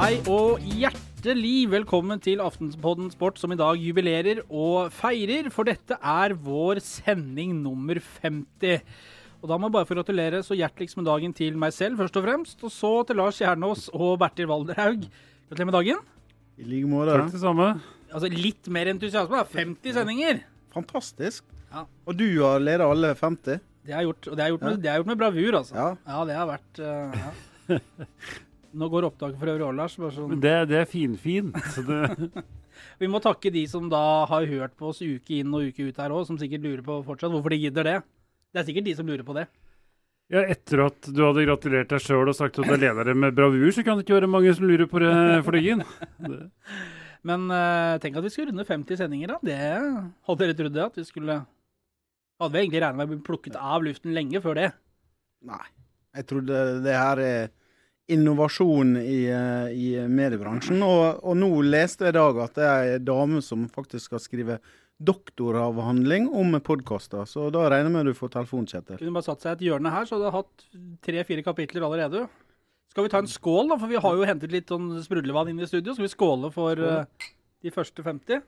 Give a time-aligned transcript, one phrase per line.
[0.00, 5.98] Hei og hjertelig velkommen til Aftenpodden Sport, som i dag jubilerer og feirer, for dette
[6.00, 8.80] er vår sending nummer 50.
[9.42, 12.16] Og da må jeg bare få gratulere så hjerteligst med dagen til meg selv, først
[12.16, 15.04] og fremst, og så til Lars Kjernås og Bertil Valderhaug.
[15.50, 16.02] Gratulerer med dagen.
[16.56, 17.20] I like måte.
[17.20, 17.70] Takk det samme.
[18.08, 19.46] Altså litt mer entusiasme, da.
[19.52, 20.44] 50 sendinger.
[20.72, 21.44] Fantastisk.
[21.68, 21.84] Ja.
[22.08, 23.66] Og du har ledet alle 50?
[23.84, 25.76] Det er gjort, og det er gjort, med, det er gjort med bravur, altså.
[25.76, 25.90] Ja.
[26.08, 27.26] Ja, det har vært uh,
[27.68, 27.82] ja.
[28.72, 29.96] Nå går opptaket for øvrig òg, Lars.
[29.98, 30.36] Bare sånn.
[30.42, 31.56] Det, det er finfint.
[31.74, 32.00] Så det,
[33.02, 35.98] Vi må takke de som da har hørt på oss uke inn og uke ut
[36.00, 37.96] her òg, som sikkert lurer på fortsatt hvorfor de gidder det.
[38.54, 39.46] Det er sikkert de som lurer på det.
[40.30, 43.34] ja, etter at du hadde gratulert deg sjøl og sagt at du er leder med
[43.34, 45.12] bravur, så kan det ikke være mange som lurer på det,
[45.46, 45.84] Flyggen.
[46.22, 46.46] Det-
[47.28, 49.38] Men uh, tenk at vi skulle runde 50 sendinger, da.
[49.44, 49.56] Det
[50.24, 50.84] hadde dere trodd det?
[50.86, 51.34] At vi skulle
[52.40, 54.70] Hadde vi egentlig regna med å bli plukket av luften lenge før det.
[55.44, 55.66] Nei.
[56.16, 57.50] Jeg trodde det her er
[58.14, 60.82] innovasjon i, eh, i mediebransjen.
[60.86, 64.22] Og, og nå leste jeg i dag at det er ei dame som faktisk skal
[64.22, 64.60] skrive
[65.00, 67.24] doktoravhandling om podkaster.
[67.28, 69.00] Så da regner jeg med du får telefon, Kjetil.
[69.00, 70.66] Kunne bare satt seg et hjørne her, så hadde jeg hatt
[71.06, 72.26] tre-fire kapitler allerede.
[72.90, 73.78] Skal vi ta en skål, da?
[73.80, 75.94] For vi har jo hentet litt sånn sprudlevann inn i studio.
[75.94, 77.28] Skal vi skåle for eh,
[77.64, 78.42] de første 50?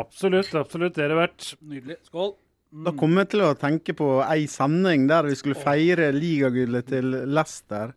[0.00, 0.96] Absolutt, absolutt.
[0.96, 1.52] Det er det verdt.
[1.62, 2.00] Nydelig.
[2.10, 2.34] Skål.
[2.70, 2.82] Mm.
[2.86, 7.16] Da kommer jeg til å tenke på ei sending der vi skulle feire ligagullet til
[7.30, 7.94] Leicester.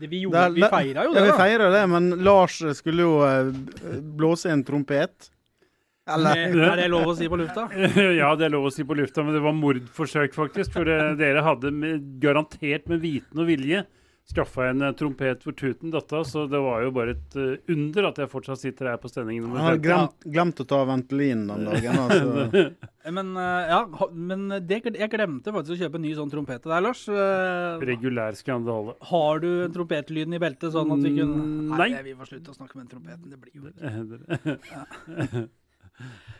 [0.00, 3.14] Det vi gjorde, vi feira jo Ja, vi feira feirer det, men Lars skulle jo
[3.24, 3.48] eh,
[4.16, 5.30] blåse en trompet.
[6.06, 7.66] Eller Er det lov å si på lufta?
[8.20, 10.76] Ja, det er lov å si på lufta, men det var mordforsøk, faktisk.
[10.76, 10.86] For
[11.18, 13.82] dere hadde med, garantert med viten og vilje
[14.26, 18.08] skaffa en eh, trompet for tuten datta, så det var jo bare et eh, under
[18.10, 21.44] at jeg fortsatt sitter her på sending Han nummer har glemt, glemt å ta Ventolin
[21.50, 22.00] den dagen.
[22.04, 22.64] Altså.
[23.16, 26.72] Men, eh, ja, men det, jeg glemte faktisk å kjøpe en ny sånn trompet til
[26.74, 27.04] deg, Lars.
[27.86, 28.96] Regulær skandale.
[29.12, 32.02] Har du en trompetlyden i beltet, sånn at vi kunne Nei, nei.
[32.08, 33.30] vi får slutte å snakke med den trompeten.
[33.30, 35.46] Det blir jo ikke Eh,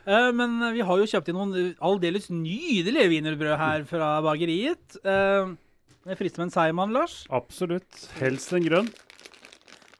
[0.06, 4.98] Eh, Men vi har jo kjøpt inn noen aldeles nydelige wienerbrød her fra bakeriet.
[5.02, 5.56] Uh,
[6.06, 7.14] det frister med en seigmann, Lars.
[7.34, 8.06] Absolutt.
[8.20, 8.90] Helst en grønn.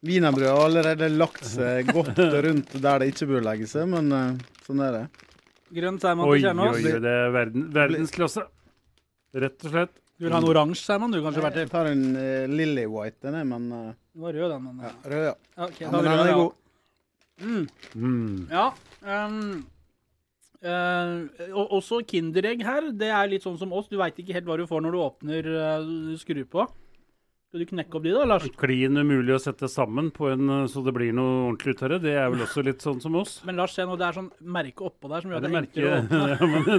[0.07, 4.59] Wienerbrød har allerede lagt seg godt rundt der det ikke bør legge seg, men eh,
[4.67, 5.05] sånn er det.
[5.77, 6.77] Grønn seigmann til til oi, Kjernås.
[6.79, 8.45] oi, det er verden, verdensklasse.
[9.47, 9.97] Rett og slett.
[10.17, 13.35] Du vil ha en oransje seigmann, du kanskje, Jeg tar en uh, Lily White, den
[13.37, 14.63] er, men uh, Den var rød, den.
[14.69, 15.35] Men, ja, rød, ja.
[15.57, 15.91] Okay, ok, ja.
[15.91, 16.37] Men den er ja.
[16.39, 16.53] god.
[17.37, 17.67] Mm.
[17.95, 18.49] Mm.
[18.49, 18.71] Ja.
[19.05, 19.67] ehm,
[20.63, 22.91] eh, og også Kinderegg her.
[22.97, 23.89] Det er litt sånn som oss.
[23.91, 25.81] Du veit ikke helt hva du får når du åpner uh,
[26.13, 26.67] du skrur på.
[27.47, 28.47] Skal du knekke opp de, da, Lars?
[28.59, 31.89] Klin umulig å sette sammen på en, eh, så det blir noe ordentlig ut av
[31.95, 32.01] det.
[32.09, 33.39] Det er vel også litt sånn som oss.
[33.47, 35.63] Men Lars, se nå, det er sånn merke oppå der som gjør det det er
[35.63, 35.99] enklere å
[36.51, 36.75] åpne.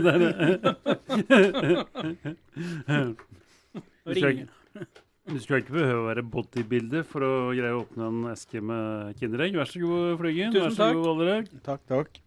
[4.05, 4.45] Er-
[5.27, 9.17] Du skulle ikke behøve å være bodybuilder for å greie å åpne en eske med
[9.19, 9.57] Kinderegg.
[9.59, 10.53] Vær så god, Flyggen.
[10.55, 10.95] Tusen Vær så takk.
[10.95, 11.49] god, Valderhaug.
[11.65, 12.19] Takk, takk.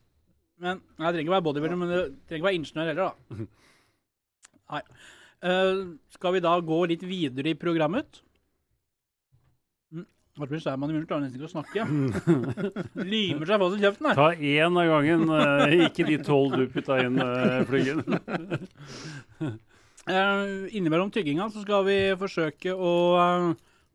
[0.60, 3.46] Men Jeg trenger ikke være bodybuilder, men det trenger ikke være ingeniør heller, da.
[4.74, 4.82] Nei.
[5.40, 5.78] Uh,
[6.12, 8.20] skal vi da gå litt videre i programmet?
[9.88, 10.04] Mm.
[10.04, 11.86] er man i munnen klarer nesten ikke å snakke.
[13.08, 14.20] Limer seg fast i kjeften her.
[14.20, 18.04] Ta én av gangen, uh, ikke de tolv du putta inn, uh, Flyggen.
[20.04, 22.94] uh, innimellom tygginga så skal vi forsøke å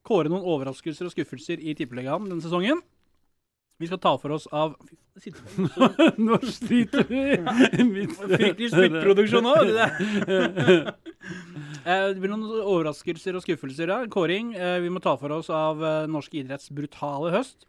[0.05, 2.81] kåre noen overraskelser og skuffelser i Tippeligaen denne sesongen.
[3.81, 4.75] Vi skal ta for oss av
[6.19, 7.21] Nå sliter vi.
[8.35, 9.47] Fryktelig spyttproduksjon.
[11.85, 14.07] Eh, det blir noen overraskelser og skuffelser her.
[14.09, 14.55] Kåring.
[14.57, 17.67] eh, Vi må ta for oss av eh, norsk idretts brutale høst.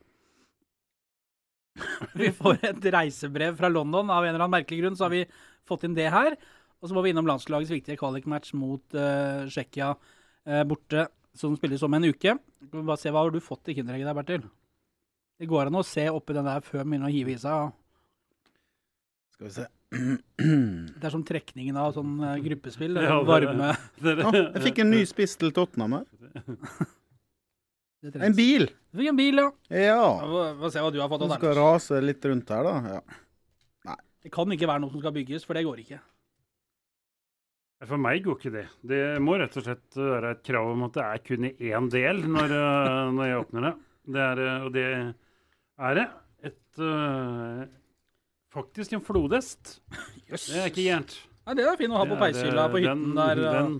[2.17, 4.09] Vi får et reisebrev fra London.
[4.09, 5.27] Av en eller annen merkelig grunn så har vi
[5.69, 6.37] fått inn det her.
[6.81, 11.85] Og så må vi innom landslagets viktige kvalikmatch mot uh, Tsjekkia uh, borte, som spilles
[11.85, 12.39] om en uke.
[12.73, 14.49] Bare se Hva har du fått i Kinderegget der, Bertil?
[15.37, 17.73] Det går an å se oppi den der før man begynner å hive i seg.
[19.37, 19.67] Skal vi se.
[19.97, 22.97] Det er som trekningen av sånn eh, gruppespill.
[22.97, 23.69] det Ja, det er varme
[24.03, 26.07] Dere- jeg fikk en ny spiss til Tottenham her.
[28.07, 28.17] det.
[28.23, 28.67] En bil!
[28.91, 29.51] Du fikk en bil, ja.
[29.77, 30.01] Ja.
[30.59, 31.27] få, se hva du har fått.
[31.29, 31.61] Av skal den.
[31.61, 32.97] rase litt rundt her, da.
[32.97, 33.97] Ja.
[34.27, 36.01] Det kan ikke være noe som skal bygges, for det går ikke.
[37.87, 38.65] For meg går ikke det.
[38.89, 41.91] Det må rett og slett være et krav om at det er kun i én
[41.93, 43.73] del når, eh, når jeg åpner det.
[44.17, 44.87] det er, eh, og det
[45.79, 46.07] er det.
[46.51, 47.65] Et uh,
[48.57, 49.81] Faktisk en flodhest.
[50.27, 50.49] Yes.
[50.51, 51.13] Det er ikke gærent.
[51.47, 53.41] Nei, det er fint å ha på peishylla eh, på hytten den- der.
[53.55, 53.75] Den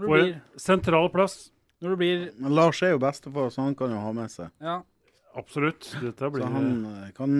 [0.00, 1.50] får du en sentral plass.
[1.84, 4.48] når du blir Men Lars er jo bestefar, så han kan jo ha med seg.
[4.64, 4.78] Ja.
[5.36, 5.90] Absolutt.
[6.00, 7.34] Dette blir Så han eh, kan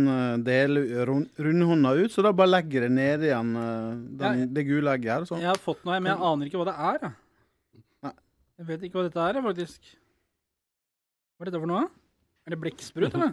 [0.45, 5.13] dele rundhånda ut, så da bare legger det ned igjen den, jeg, det gule egget
[5.15, 5.25] her.
[5.31, 5.39] Så.
[5.41, 6.99] Jeg har fått noe, men jeg aner ikke hva det er.
[7.07, 7.83] jeg.
[8.05, 8.15] Nei.
[8.59, 9.95] Jeg vet ikke hva dette er, faktisk.
[11.39, 11.87] Hva er dette for noe?
[12.45, 13.33] Er det blekksprut, eller?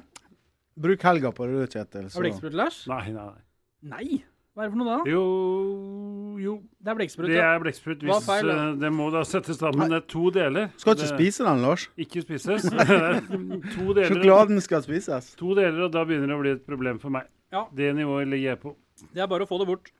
[0.80, 2.10] Bruk helga på det, Kjetil.
[2.10, 2.88] Så- Er blekksprut, Lars?
[2.88, 3.42] Nei, nei, nei.
[3.84, 4.24] Nei!
[4.56, 5.10] Hva er det for noe da?
[5.10, 6.54] Jo, jo.
[6.84, 7.28] Det er blekksprut.
[7.32, 8.00] Det er blekksprut.
[8.04, 10.72] Hvis feil, eh, det må da settes sammen det er to deler.
[10.78, 11.88] Skal ikke Det- spise den, Lars.
[11.98, 12.62] Ikke spises.
[13.78, 14.10] To deler.
[14.12, 15.36] Sjokoladen skal spises.
[15.36, 17.28] To deler, og da begynner det å bli et problem for meg.
[17.52, 17.66] Ja.
[17.74, 18.76] Det nivået ligger jeg på.
[19.14, 19.92] Det er bare å få det bort.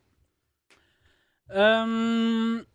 [1.54, 2.66] Um,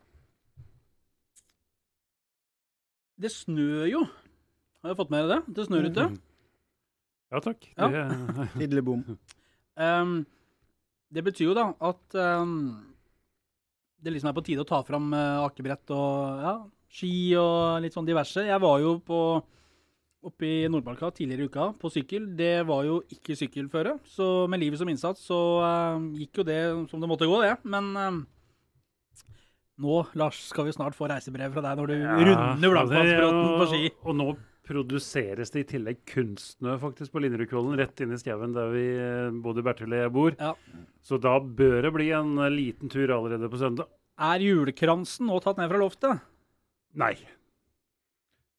[3.20, 4.02] det snør jo.
[4.82, 5.54] Har jeg fått med dere det?
[5.56, 6.08] Det snør ute.
[7.32, 7.66] Ja takk.
[7.74, 7.88] Ja.
[7.90, 8.04] Det,
[8.60, 9.02] Tidlig bom.
[9.76, 10.20] Um,
[11.12, 12.76] det betyr jo da at um,
[14.02, 16.54] det liksom er på tide å ta fram uh, akebrett og ja,
[16.92, 18.46] ski og litt sånn diverse.
[18.46, 19.20] Jeg var jo på
[20.26, 22.30] oppe i Nordmarka tidligere i uka på sykkel.
[22.38, 26.60] Det var jo ikke sykkelføre, så med livet som innsats så uh, gikk jo det
[26.90, 27.54] som det måtte gå, det.
[27.68, 28.18] Men eh,
[29.84, 33.82] nå, Lars, skal vi snart få reisebrev fra deg når du runder Blankmannsbråten på ski.
[33.92, 34.28] Og, og nå
[34.66, 39.30] produseres det i tillegg kunstsnø faktisk på Linderudkollen, rett inn i skauen der vi, eh,
[39.44, 40.36] både Bertil og jeg bor.
[40.40, 40.52] Ja.
[41.06, 43.90] Så da bør det bli en eh, liten tur allerede på søndag.
[44.16, 46.22] Er julekransen nå tatt ned fra loftet?
[46.96, 47.14] Nei.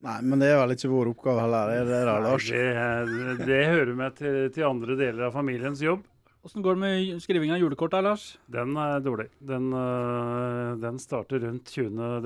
[0.06, 2.52] Nei, men det er vel ikke vår oppgave heller, er det der, Lars?
[2.54, 2.66] Det,
[3.10, 6.06] det, det hører med til, til andre deler av familiens jobb.
[6.46, 8.28] Åssen går det med skriving av julekort Lars?
[8.48, 9.26] Den er dårlig.
[9.42, 12.22] Den, øh, den starter rundt 20.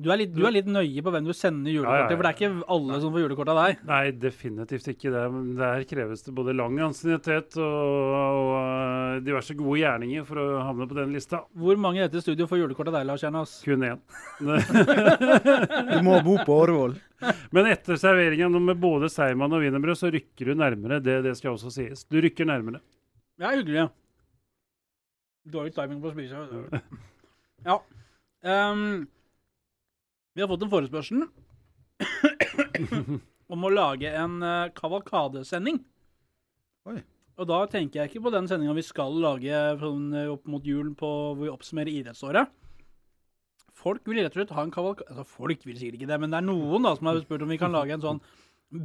[0.00, 2.08] Du er, litt, du er litt nøye på hvem du sender julekort Ja, ja, ja.
[2.08, 3.82] til, for det er ikke alle som får julekort av deg.
[3.90, 5.10] Nei, definitivt ikke.
[5.12, 5.24] Det.
[5.58, 10.88] Der kreves det både lang ansiennitet og, og øh, diverse gode gjerninger for å havne
[10.88, 11.42] på den lista.
[11.60, 13.54] Hvor mange i dette studio får julekort av deg, Lars Kjernas?
[13.68, 14.00] Kun én.
[15.92, 16.96] Du må bo på Årvoll.
[17.52, 21.02] Men etter serveringen med både seigmann og wienerbrød, så rykker du nærmere.
[21.04, 22.08] Det, det skal også sies.
[22.08, 22.80] Du rykker nærmere.
[23.36, 23.90] Ja, hyggelig.
[25.52, 26.80] Dårlig timing på å spise.
[27.68, 27.76] Ja.
[28.46, 29.02] Ehm,
[30.34, 31.24] vi har fått en forespørsel
[33.52, 35.82] om å lage en uh, kavalkadesending.
[36.88, 37.00] Oi.
[37.40, 40.64] Og da tenker jeg ikke på den sendinga vi skal lage sånn, eh, opp mot
[40.66, 42.50] julen på, hvor vi oppsummerer idrettsåret.
[43.82, 46.34] Folk vil rett og slett ha en kavalkade Altså, folk vil sikkert ikke det, men
[46.34, 48.20] det er noen da som har spurt om vi kan lage en sånn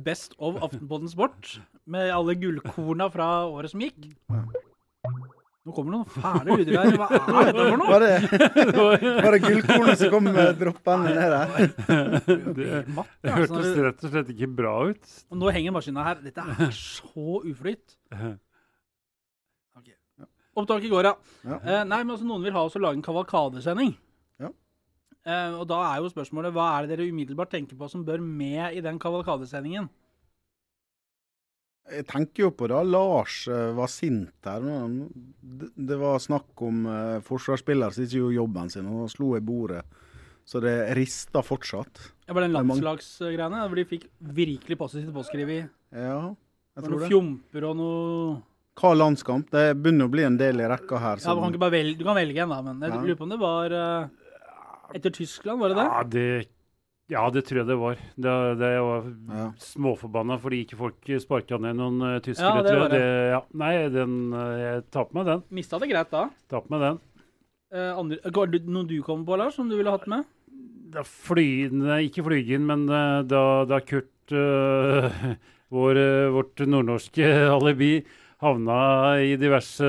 [0.04, 1.58] Best of Aftenpodden Sport
[1.88, 4.00] med alle gullkorna fra året som gikk.
[5.68, 6.94] Nå kommer det noen fæle lyder her.
[6.96, 7.88] Hva er dette for noe?
[7.92, 8.12] Var det,
[9.26, 10.30] var det gullkornet som kom
[10.62, 11.72] droppende ned her?
[12.56, 15.10] Det, det hørtes rett og slett ikke bra ut.
[15.28, 16.22] Og nå henger maskina her.
[16.24, 17.98] Dette er så uflyt.
[19.82, 19.98] Okay.
[20.56, 21.14] Opptak i går, ja.
[21.44, 21.60] Ja.
[21.60, 23.92] Eh, nei, men altså, noen vil ha oss å lage en kavalkadesending.
[24.40, 24.54] Ja.
[25.28, 28.24] Eh, og da er jo spørsmålet hva er det dere umiddelbart tenker på som bør
[28.24, 29.92] med i den kavalkadesendingen?
[31.88, 34.66] Jeg tenker jo på da Lars eh, var sint her.
[35.40, 39.44] Det, det var snakk om uh, forsvarsspillere som ikke gjorde jobben sin, og slo i
[39.44, 39.86] bordet.
[40.48, 42.04] Så det rista fortsatt.
[42.28, 45.72] Det var den Det landslagsgreiene hvor de fikk virkelig positivt påskrevet.
[45.92, 46.36] Ja,
[46.78, 47.10] jeg tror tror noen det.
[47.12, 48.38] fjomper og noe
[48.78, 49.50] Hva landskamp?
[49.52, 51.24] Det begynner å bli en del i rekka her.
[51.24, 53.26] ja, du, kan ikke bare velge, du kan velge en, da, men jeg lurer på
[53.26, 54.12] om det var eh,
[55.00, 55.88] etter Tyskland, var det det?
[55.88, 56.28] Ja, det,
[57.08, 58.00] ja, det tror jeg det var.
[58.16, 59.46] Det, det var Ja.
[59.64, 62.64] småforbanna fordi ikke folk sparka ned noen uh, Ja, tyskere.
[62.66, 63.00] det tror var jeg.
[63.00, 63.42] Det, ja.
[63.64, 65.44] Nei, den, uh, jeg tar på meg den.
[65.56, 66.26] Mista det greit da.
[66.52, 67.00] Tar på meg den.
[67.72, 68.20] Uh, andre,
[68.52, 70.28] det noen du kom på, Lars, som du ville hatt med?
[70.94, 75.08] Da fly, nei, ikke Flygen, men uh, da, da Kurt, uh,
[75.76, 77.28] vår, uh, vårt nordnorske
[77.58, 78.02] alibi,
[78.44, 79.88] havna i diverse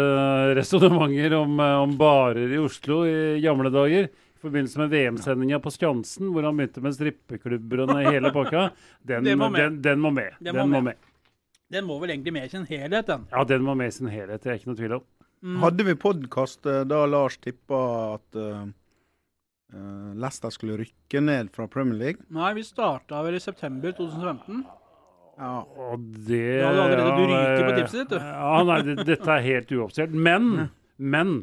[0.59, 4.09] resonnementer om, uh, om barer i Oslo i gamle dager.
[4.39, 8.69] I forbindelse med VM-sendinga på Skansen, hvor han begynte med strippeklubber og hele pakka.
[9.09, 10.37] Den, Det må den, den må med.
[10.39, 10.95] Den Den, må må med.
[10.95, 11.15] med.
[11.75, 13.27] Den må vel egentlig med i sin helhet, den.
[13.33, 14.45] Ja, den må med i sin helhet.
[14.45, 15.03] Det er ikke noe tvil om.
[15.43, 15.59] Mm.
[15.65, 17.81] Hadde vi podkast da Lars tippa
[18.15, 18.63] at uh,
[20.19, 22.25] Leicester skulle rykke ned fra Premier League?
[22.33, 24.63] Nei, vi starta vel i september 2015.
[25.39, 25.53] Ja.
[25.91, 28.17] Og det Du hadde allerede- du ryker på tipset ditt, du.
[28.23, 30.15] Ja, nei, det, dette er helt uoffisielt.
[30.15, 30.71] Men,
[31.17, 31.41] men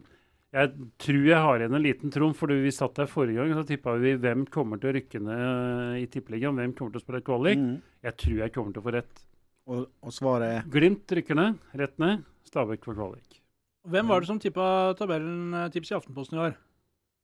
[0.56, 0.72] jeg
[1.04, 3.94] tror jeg har igjen en liten trumf, for vi satt der forrige gang, så tippa
[4.00, 7.60] vi hvem kommer til å rykke ned i tippeligaen, hvem kommer til å spille kvalik.
[7.60, 7.80] Mm.
[8.08, 9.24] Jeg tror jeg kommer til å få rett.
[9.66, 12.24] Og, og svaret er Glimt rykker ned, rett ned.
[12.46, 13.42] Stabæk for kvalik.
[13.90, 16.56] Hvem var det som tippa tabellen eh, tips i Aftenposten i år?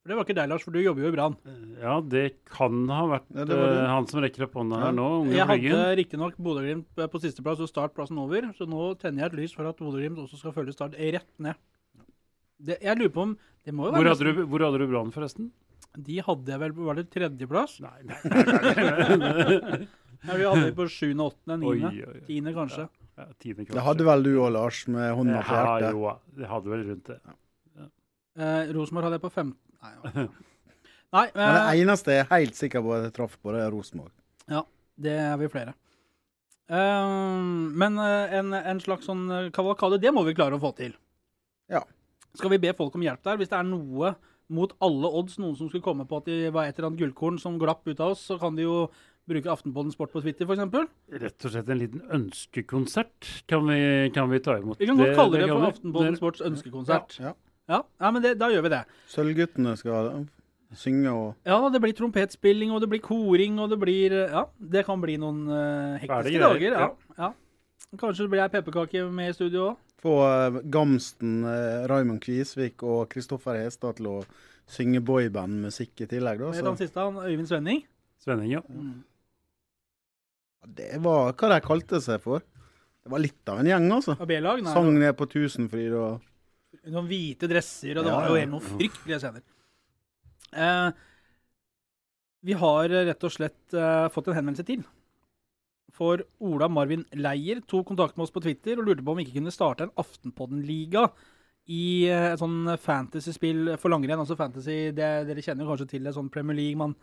[0.01, 1.35] For Det var ikke deg, Lars, for du jobber jo i Brann.
[1.77, 3.65] Ja, det kan ha vært Ja, det det.
[3.77, 4.87] eh, han som rekker opp hånda Ja.
[4.89, 5.07] her nå.
[5.21, 9.23] Unge Jeg hadde riktignok Bodø-Glimt eh, på sisteplass og Start plassen over, så nå tenner
[9.23, 11.53] jeg et lys for at Bodø-Glimt også skal følge Start rett ned.
[12.61, 13.33] Det, jeg lurer på om
[13.65, 15.49] Det må jo Hvor være hadde du, hvor hadde du Brann, forresten?
[15.97, 17.79] De hadde jeg vel Var det tredjeplass?
[17.83, 19.17] Nei, nei, nei.
[19.25, 19.81] nei.
[20.21, 22.19] Ja, vi hadde på sjuende, åttende, niende.
[22.27, 22.83] Tiende, kanskje.
[23.17, 26.69] Ja, tiende Det hadde vel du òg, Lars, med hånda på Ja, jo, det hadde
[26.69, 27.17] vel rundt det.
[28.37, 30.27] Eh, Rosenborg hadde jeg på 15 Nei, nei,
[31.11, 33.63] Nei Men det eh, eneste jeg er helt sikker på at jeg traff på, det
[33.65, 34.13] er Rosenborg.
[35.01, 35.73] det er vi flere.
[36.71, 40.71] Um, men eh, en, en slags sånn eh, kavalkade, det må vi klare å få
[40.77, 40.93] til.
[41.71, 41.81] Ja.
[42.37, 43.39] Skal vi be folk om hjelp der?
[43.39, 44.15] Hvis det er noe
[44.51, 47.39] mot alle odds, noen som skulle komme på at de var et eller annet gullkorn
[47.39, 48.75] som glapp ut av oss, så kan de jo
[49.29, 50.89] bruke Aftenpåden Sport på Twitter, f.eks.
[51.21, 53.79] Rett og slett en liten ønskekonsert kan vi,
[54.15, 54.81] kan vi ta imot.
[54.81, 57.17] Vi kan godt kalle det, det for Aftenpåden Sports ønskekonsert.
[57.21, 57.33] Ja.
[57.69, 58.81] Ja, ja men det, da gjør vi det.
[59.11, 60.25] Sølvguttene skal
[60.75, 64.45] synge og Ja, det blir trompetspilling, og det blir koring, og det blir eh, Ja,
[64.73, 66.75] det kan bli noen uh, hektiske dager.
[66.75, 67.31] Ja, ja.
[67.99, 69.79] Kanskje det blir ei pepperkake med i studio òg.
[70.01, 74.15] Få eh, Gamsten, eh, Raymond Kvisvik og Kristoffer Hestad til å
[74.71, 76.41] synge boybandmusikk i tillegg.
[76.41, 76.65] Da, så.
[76.65, 77.03] Den siste?
[77.03, 77.83] Han Øyvind Svenning?
[78.21, 78.61] Svenning, ja.
[80.71, 82.43] Det var hva de kalte seg for.
[83.01, 84.15] Det var litt av en gjeng, altså.
[84.29, 84.61] B-lag?
[84.61, 86.27] Nei, Sang ned på Tusenfryd og
[86.87, 89.41] Noen hvite dresser, og det Ja, var jo helt noen fryktelige scener.
[90.55, 90.91] Eh,
[92.47, 94.85] vi har rett og slett eh, fått en henvendelse til.
[96.01, 99.27] For Ola Marvin Leier tok kontakt med oss på Twitter og lurte på om vi
[99.27, 101.03] ikke kunne starte en Aftenpodden-liga
[101.69, 104.23] i eh, et sånn fantasy-spill for langrenn.
[104.23, 106.79] Altså fantasy, det, Dere kjenner kanskje til det, sånn Premier League.
[106.79, 106.95] Man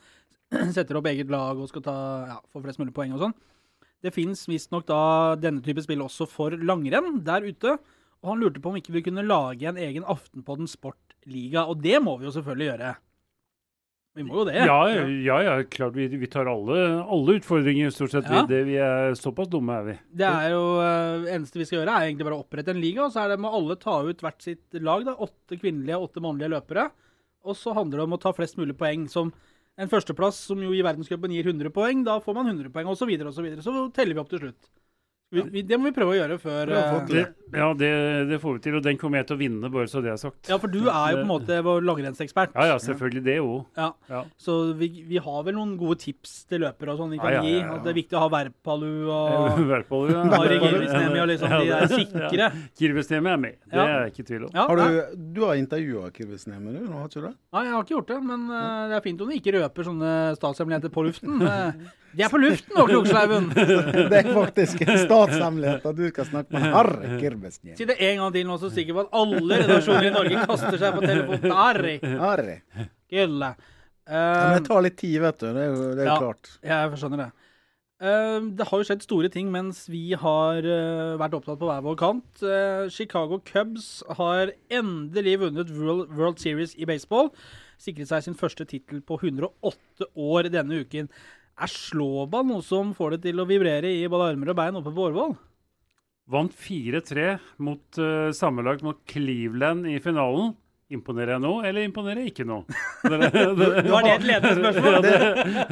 [0.74, 1.96] setter opp eget lag og skal ta,
[2.32, 3.36] ja, få flest mulig poeng og sånn.
[4.02, 5.00] Det fins visstnok da
[5.38, 7.78] denne type spill også for langrenn der ute.
[8.18, 11.68] Og han lurte på om ikke vi kunne lage en egen Aftenpodden Sportliga.
[11.70, 12.96] Og det må vi jo selvfølgelig gjøre.
[14.16, 14.56] Vi må jo det.
[14.66, 15.94] Ja, ja, ja, klart.
[15.94, 18.26] Vi, vi tar alle, alle utfordringer, stort sett.
[18.26, 18.42] Ja.
[18.42, 19.96] Vi, det, vi er Såpass dumme er vi.
[20.22, 23.04] Det er jo uh, eneste vi skal gjøre, er egentlig bare å opprette en liga.
[23.04, 25.04] Og så er det må alle ta ut hvert sitt lag.
[25.06, 26.88] da, Åtte kvinnelige og åtte mannlige løpere.
[27.46, 29.06] Og så handler det om å ta flest mulig poeng.
[29.12, 29.30] som
[29.78, 33.04] en førsteplass som jo i verdenscupen gir 100 poeng, da får man 100 poeng, osv.
[33.04, 33.62] Så, videre, og så, videre.
[33.62, 34.70] så teller vi opp til slutt.
[35.30, 36.94] Vi, vi, det må vi prøve å gjøre før eh.
[37.08, 37.88] Det, ja, det,
[38.30, 38.76] det får vi til.
[38.78, 40.48] Og den kommer jeg til å vinne, bare så det er sagt.
[40.48, 42.54] Ja, for du er jo på en måte vår langrennsekspert.
[42.56, 43.58] Ja, ja, selvfølgelig det òg.
[43.76, 43.90] Ja.
[44.08, 44.22] Ja.
[44.40, 47.42] Så vi, vi har vel noen gode tips til løpere og sånn vi kan Ja,
[47.42, 47.76] ja, ja, gi.
[47.76, 50.24] At det er viktig å ha Verpalu og Verpalu, ja.
[50.32, 52.50] Mari Girvisnemi og liksom de er sikre.
[52.80, 54.56] Kirvesnemi er med, det er jeg ikke i tvil om.
[54.56, 56.72] Ja, Har du, du har intervjua Kirvesnemi?
[56.78, 57.36] Nå, har ikke du det?
[57.52, 59.92] Nei, jeg har ikke gjort det, men uh, det er fint om du ikke røper
[59.92, 61.44] sånne statshemmeligheter på luften.
[61.44, 63.50] Uh, de er på luften nå, Kroksleiven!
[64.10, 67.76] Det er faktisk en statshemmelighet at du skal snakke med Harry Kirvisniemi.
[67.78, 70.78] Si det en gang til nå, så sikker på at alle redaksjoner i Norge kaster
[70.78, 71.52] seg på telefonen.
[71.58, 72.56] Harry, Harry.
[73.10, 73.50] Gille.
[74.08, 75.46] Ja, men det Eh, tar litt tid, vet du.
[75.52, 76.18] Det er jo, det er Ja.
[76.22, 76.58] klart.
[76.64, 77.30] jeg skjønner det.
[78.00, 81.82] Eh, det har jo skjedd store ting mens vi har eh, vært opptatt på hver
[81.82, 82.42] vår kant.
[82.42, 87.32] Eh, Chicago Cubs har endelig vunnet World, World Series i baseball.
[87.78, 91.08] Sikret seg sin første tittel på 108 år denne uken.
[91.58, 94.92] Er slåball noe som får det til å vibrere i både armer og bein oppe
[94.94, 95.32] på Årvoll?
[96.30, 97.32] Vant 4-3
[97.66, 100.52] mot uh, sammenlagt mot Cleveland i finalen.
[100.92, 102.60] Imponerer jeg nå, eller imponerer jeg ikke nå?
[103.08, 104.98] Det, det, det, Var det et ledende spørsmål?
[105.04, 105.16] Det,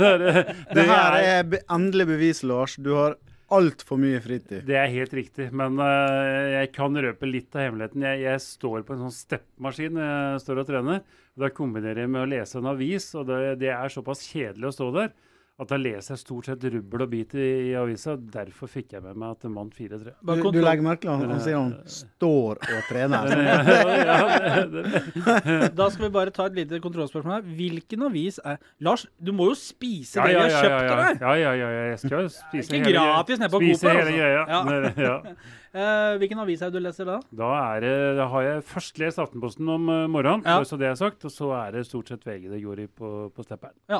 [0.00, 0.42] det, det,
[0.74, 2.74] Det her er endelig bevis, Lars.
[2.82, 3.14] Du har
[3.56, 4.64] altfor mye fritid.
[4.66, 8.08] det er helt riktig, men uh, jeg kan røpe litt av hemmeligheten.
[8.10, 11.06] Jeg, jeg står på en sånn steppemaskin når jeg står og trener.
[11.36, 14.72] og Da kombinerer jeg med å lese en avis, og det, det er såpass kjedelig
[14.72, 15.14] å stå der
[15.56, 18.12] at da leser jeg stort sett rubbel og bit i, i avisa.
[18.20, 20.12] Derfor fikk jeg med meg at mann vant 4-3.
[20.20, 23.30] Du, du legger merke til han, han sier han står og trener.
[24.06, 24.18] Ja,
[24.66, 27.46] det- det- Da skal vi bare ta et lite kontrollspørsmål her.
[27.56, 31.00] Hvilken avis er Lars, du må jo spise Ja, det vi ja, har kjøpt av
[31.00, 31.24] deg!
[31.24, 34.04] ja, ja, ja, ja, jeg skal spise Ikke hele, gratis nede på spise Coop, hele
[34.04, 34.18] altså.
[34.18, 34.42] greia.
[34.48, 34.64] Ja.
[34.66, 35.16] Det- ja.
[35.76, 37.18] Eh, hvilken avis er det du leser da?
[37.36, 40.62] Da, er det, da har jeg først lest Aftenposten om eh, morgenen, Ja.
[40.64, 43.44] så det er sagt, og så er det stort sett VG det gjorde på, på
[43.44, 43.74] stepperen.
[43.92, 43.98] Ja.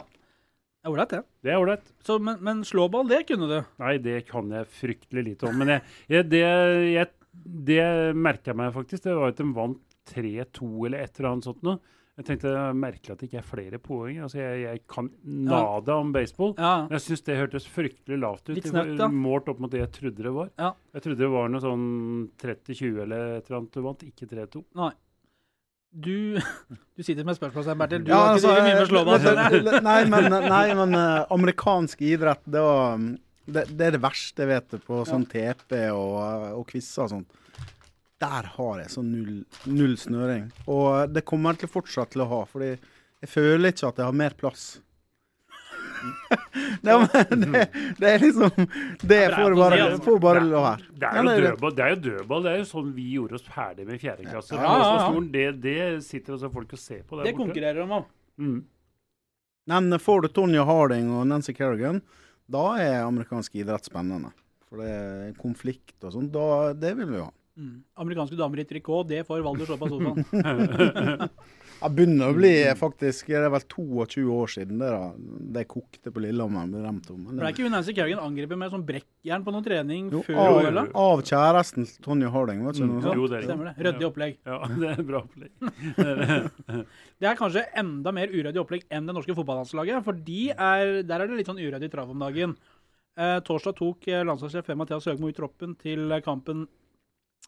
[0.96, 1.22] Ålreit, det.
[1.44, 1.90] Det er ålreit.
[2.24, 3.58] Men, men slåball, det kunne du.
[3.82, 5.58] Nei, det kan jeg fryktelig lite om.
[5.60, 5.84] Men jeg,
[6.14, 6.44] jeg, det,
[6.94, 7.12] jeg,
[7.72, 7.82] det
[8.16, 9.04] merka jeg meg faktisk.
[9.04, 11.78] Det var at de vant 3-2 eller et eller annet sånt noe.
[12.16, 14.20] Jeg tenkte er merkelig at det ikke er flere poeng.
[14.24, 16.54] Altså, jeg, jeg kan nada om baseball.
[16.56, 16.86] Ja.
[16.94, 18.54] Jeg syns det hørtes fryktelig lavt ut.
[18.56, 19.02] Litt snaut.
[19.12, 20.48] Målt opp mot det jeg trodde det var.
[20.56, 20.70] Ja.
[20.96, 21.84] Jeg trodde det var noe sånn
[22.40, 24.64] 30-20 eller et eller annet du vant, ikke 3-2.
[24.80, 24.94] Nei.
[25.96, 26.36] Du,
[26.96, 28.02] du sitter med spørsmålstegn, Bertil.
[28.04, 29.82] Du Ja, har ikke altså, mye med slåball.
[29.86, 33.14] Nei, men, nei, men eh, amerikansk idrett, det, var, mm,
[33.46, 36.18] det, det er det verste jeg vet på sånn TP og,
[36.60, 37.42] og quizer og sånt.
[38.20, 40.46] Der har jeg sånn null, null snøring.
[40.72, 44.08] Og det kommer jeg til fortsatt til å ha, fordi jeg føler ikke at jeg
[44.08, 44.66] har mer plass.
[46.86, 46.94] det,
[47.30, 47.62] det,
[47.98, 48.50] det er liksom
[49.00, 50.02] Det får du bare, altså.
[50.04, 50.84] får bare lov her.
[50.92, 52.46] Det er, jo dødball, det er jo dødball.
[52.46, 54.56] Det er jo sånn vi gjorde oss ferdig med fjerde klasse.
[54.56, 55.24] Ja, ja, ja.
[55.36, 58.08] Det, det sitter også folk og ser på der Det konkurrerer de om.
[58.36, 58.58] Mm.
[59.72, 62.02] Men får du Tonje Harding og Nancy Kerrigan,
[62.46, 64.30] da er amerikansk idrett spennende.
[64.66, 66.30] For det er konflikt og sånn.
[66.78, 67.30] Det vil vi ha.
[67.56, 67.76] Mm.
[68.02, 70.26] Amerikanske damer i trikot, det får Valder slå på sofaen.
[71.76, 75.00] Det begynner å bli faktisk Det er vel 22 år siden det da
[75.56, 76.68] det kokte på Lillehammer.
[76.72, 77.20] Ble dem om.
[77.26, 80.22] Men det er ikke hun Nancy Kerrigan angriper med sånn brekkjern på noen trening Jo,
[80.26, 80.80] før av, OL?
[81.02, 83.46] av kjæresten til Tonje Harding, det ikke Mm, noe Jo, det er.
[83.48, 83.74] Stemmer det.
[83.86, 84.38] Ryddig opplegg.
[84.46, 85.52] Ja, det er bra opplegg.
[87.16, 90.04] Det er kanskje enda mer uryddig opplegg enn det norske fotballandslaget.
[90.04, 92.56] For de er, der er det litt sånn uryddig trav om dagen.
[93.16, 96.66] Eh, torsdag tok eh, landslagssjef Mathias Høgmo ut troppen til kampen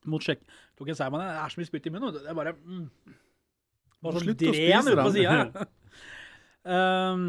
[0.09, 0.41] mot Tsjekk.
[0.79, 2.15] Tok en seier, men det er så mye spytt i munnen.
[2.15, 2.25] vet.
[2.25, 2.87] Det er bare mm.
[4.05, 5.67] Bare sånn Slutt å dren spise ute på sida.
[6.77, 7.27] um,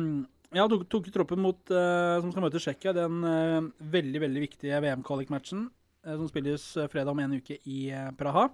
[0.55, 2.93] ja, tok, tok troppen mot, uh, som skal møte Tsjekkia.
[2.97, 7.81] Den uh, veldig veldig viktige VM-kvalik-matchen eh, som spilles fredag om en uke i
[8.19, 8.47] Praha.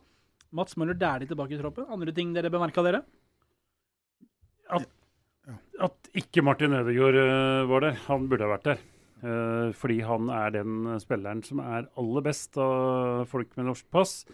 [0.55, 1.87] Mats Møller Dæhlie tilbake i troppen.
[1.91, 3.03] Andre ting dere bemerka, dere?
[5.83, 8.03] At ikke Martin Ødegaard var der.
[8.07, 8.83] Han burde ha vært der.
[9.25, 14.25] Eh, fordi han er den spilleren som er aller best av folk med norsk pass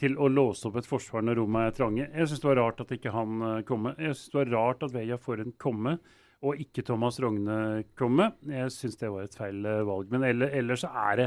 [0.00, 2.08] til å låse opp et forsvar når rommet er trange.
[2.08, 3.38] Jeg syns det var rart at ikke han
[3.68, 3.94] kom komme.
[4.00, 5.98] Jeg syns det var rart at Veia Forhen komme,
[6.40, 8.30] og ikke Thomas Rogne komme.
[8.48, 10.10] Jeg syns det var et feil eh, valg.
[10.12, 11.26] Men eller, ellers så er det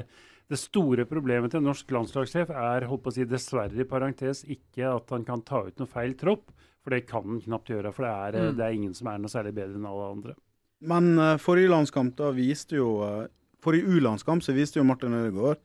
[0.52, 4.44] det store problemet til en norsk landslagssjef er holdt på å si dessverre i parentes
[4.44, 6.50] ikke at han kan ta ut noe feil tropp,
[6.84, 7.94] for det kan han knapt gjøre.
[7.96, 8.58] For det er, eh, Mm.
[8.58, 10.36] det er ingen som er noe særlig bedre enn alle andre.
[10.82, 13.28] Men uh, forrige landskamp da viste jo eh,
[13.64, 15.62] Forrige U-landskamp så viste jo Martin Ødegaard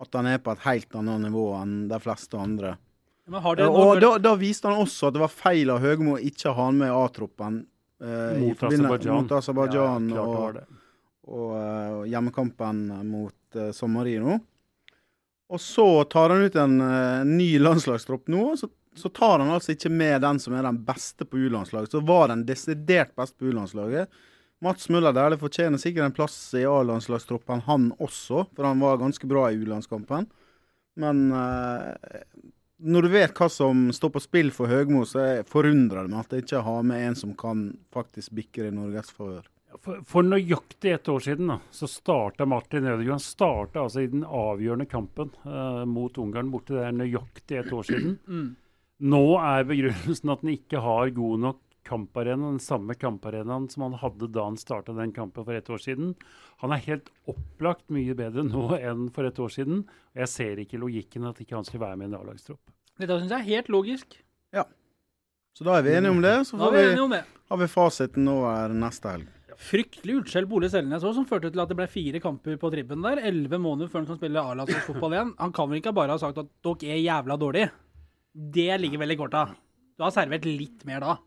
[0.00, 2.76] at han er på et helt annet nivå enn de fleste andre.
[3.30, 5.82] Men har Ja, dere og da, da viste han også at det var feil av
[5.84, 7.60] Høgmo å ikke ha han med A-troppen.
[8.00, 10.08] eh, Mot Aserbajdsjan.
[10.16, 10.62] Ja, og,
[11.30, 14.40] og uh, hjemmekampen mot uh, San Marino.
[15.50, 19.52] Og så tar han ut en uh, ny landslagstropp nå, og så, så tar han
[19.52, 21.92] altså ikke med den som er den beste på U-landslaget.
[21.92, 24.10] Så var den desidert best på U-landslaget.
[24.60, 29.28] Mats Møller Dæhlie fortjener sikkert en plass i A-landslagstroppen, han også, for han var ganske
[29.30, 30.26] bra i U-landskampen.
[31.00, 32.24] Men eh,
[32.80, 36.26] når du vet hva som står på spill for Høgmo, så er- forundrer det meg
[36.26, 37.64] at jeg ikke har med en som kan
[37.94, 39.48] faktisk bikke det i Norges favør.
[39.80, 44.08] For, for nøyaktig et år siden da, så starta Martin Ødegaard Han starta altså i
[44.10, 46.74] den avgjørende kampen uh, mot Ungarn borte.
[46.74, 48.16] Det er nøyaktig et år siden.
[48.26, 48.48] Mm.
[49.14, 53.98] Nå er begrunnelsen at han ikke har god nok kamparena, den samme kamparenaen som han
[54.00, 56.14] hadde da han starta den kampen for et år siden.
[56.62, 59.84] Han er helt opplagt mye bedre nå enn for et år siden.
[60.14, 62.62] Og jeg ser ikke logikken at ikke han skal være med i en A-lagstropp.
[63.00, 64.20] Dette syns jeg er helt logisk.
[65.56, 66.32] Så da er vi enige om det.
[66.48, 67.20] Så er får vi vi, om det.
[67.50, 69.30] har vi fasiten nå er neste helg.
[69.60, 73.02] Fryktelig utskjell Ole Selnes òg, som førte til at det ble fire kamper på trippen
[73.04, 73.20] der.
[73.28, 75.34] Elleve måneder før han kan spille A-landslagsfotball igjen.
[75.42, 77.72] Han kan vel ikke bare ha sagt at dere er jævla dårlige?
[78.56, 79.52] Det ligger veldig kort av.
[79.98, 81.18] Du har servert litt mer da.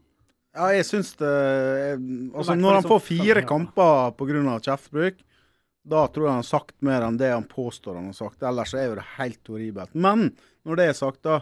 [0.53, 2.01] Ja, jeg syns det eh,
[2.37, 4.59] Altså, når han får liksom- fire kamper pga.
[4.67, 5.23] kjeftbruk,
[5.83, 8.43] da tror jeg han har sagt mer enn det han påstår han har sagt.
[8.43, 9.95] Ellers er jo det helt horribelt.
[9.95, 10.31] Men
[10.65, 11.41] når det er sagt, da.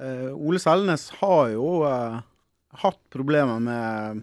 [0.00, 2.20] Eh, Ole Selnes har jo eh,
[2.78, 4.22] hatt problemer med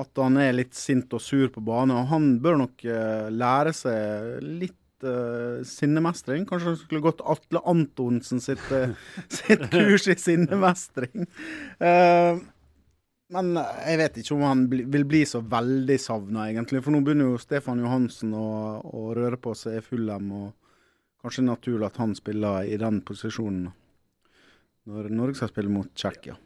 [0.00, 1.96] at han er litt sint og sur på bane.
[1.96, 6.46] Og han bør nok eh, lære seg litt uh, sinnemestring.
[6.48, 8.62] Kanskje han skulle gått Atle Antonsen sitt,
[9.40, 11.26] sitt kurs i sinnemestring.
[11.80, 12.40] Eh,
[13.34, 16.82] men jeg vet ikke om han bli, vil bli så veldig savna, egentlig.
[16.84, 18.48] For nå begynner jo Stefan Johansen å,
[18.82, 23.68] å røre på seg i Fulham, og kanskje naturlig at han spiller i den posisjonen
[24.90, 26.36] når Norge skal spille mot Tsjekkia.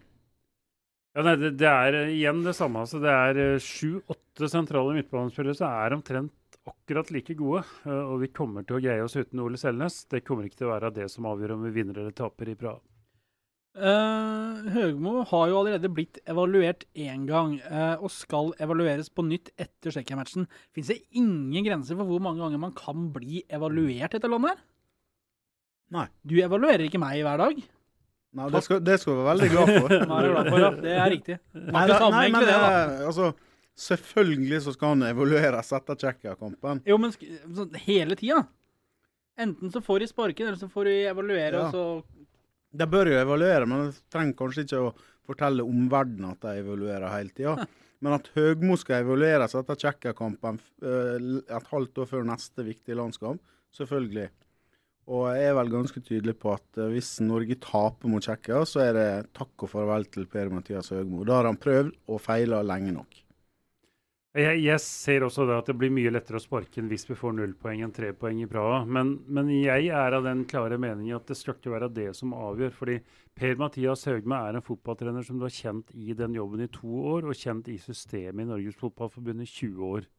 [1.15, 2.83] Ja, nei, det, det er eh, igjen det samme.
[2.83, 7.63] Altså, det er eh, sju-åtte sentrale midtbanespillere som er omtrent akkurat like gode.
[7.87, 10.01] eh, og vi kommer til å greie oss uten Ole Selnes.
[10.11, 12.57] Det kommer ikke til å være det som avgjør om vi vinner eller taper i
[12.59, 12.83] Praha.
[13.75, 19.51] Eh, Høgmo har jo allerede blitt evaluert én gang, uh, og skal evalueres på nytt
[19.59, 20.47] etter Tsjekkia-matchen.
[20.77, 24.63] Fins det ingen grenser for hvor mange ganger man kan bli evaluert etter landet?
[25.95, 26.07] Nei.
[26.23, 27.59] Du evaluerer ikke meg hver dag.
[28.35, 29.97] Nei, det skal, det skal vi være veldig glad for.
[30.11, 30.71] Nå er glad for, ja.
[30.87, 31.37] Det er riktig.
[31.59, 32.71] Nei, da- nei, men det, da.
[33.11, 33.29] altså,
[33.91, 36.83] selvfølgelig så skal han evalueres etter Tsjekkia-kampen.
[36.87, 38.45] Jo, men sånn hele tida.
[39.35, 41.67] Enten så får de sparken, eller så får de evaluere, Ja.
[41.67, 42.14] og så
[42.75, 44.93] De bør jo evaluere, men de trenger kanskje ikke å
[45.25, 47.69] fortelle omverdenen at de evaluerer hele tida.
[48.05, 53.41] Men at Høgmo skal evalueres etter Tsjekkia-kampen eh, et halvt år før neste viktige landskamp,
[53.75, 54.29] selvfølgelig.
[55.15, 58.83] Og jeg er vel ganske tydelig på at eh, hvis Norge taper mot Tsjekkia, så
[58.85, 61.25] er det takk og farvel til Per-Mathias Høgmo.
[61.29, 63.24] Da har han prøvd og feila lenge nok.
[64.35, 67.15] Jeg, jeg ser også det at det blir mye lettere å sparke enn hvis vi
[67.15, 68.81] får null poeng enn tre poeng i Praha.
[68.83, 72.35] Men, men jeg er av den klare meningen at det skal ikke være det som
[72.35, 72.73] avgjør.
[72.75, 72.97] fordi
[73.39, 77.29] Per-Mathias Haugme er en fotballtrener som du har kjent i den jobben i to år,
[77.31, 80.11] og kjent i systemet i Norges Fotballforbund i 20 år.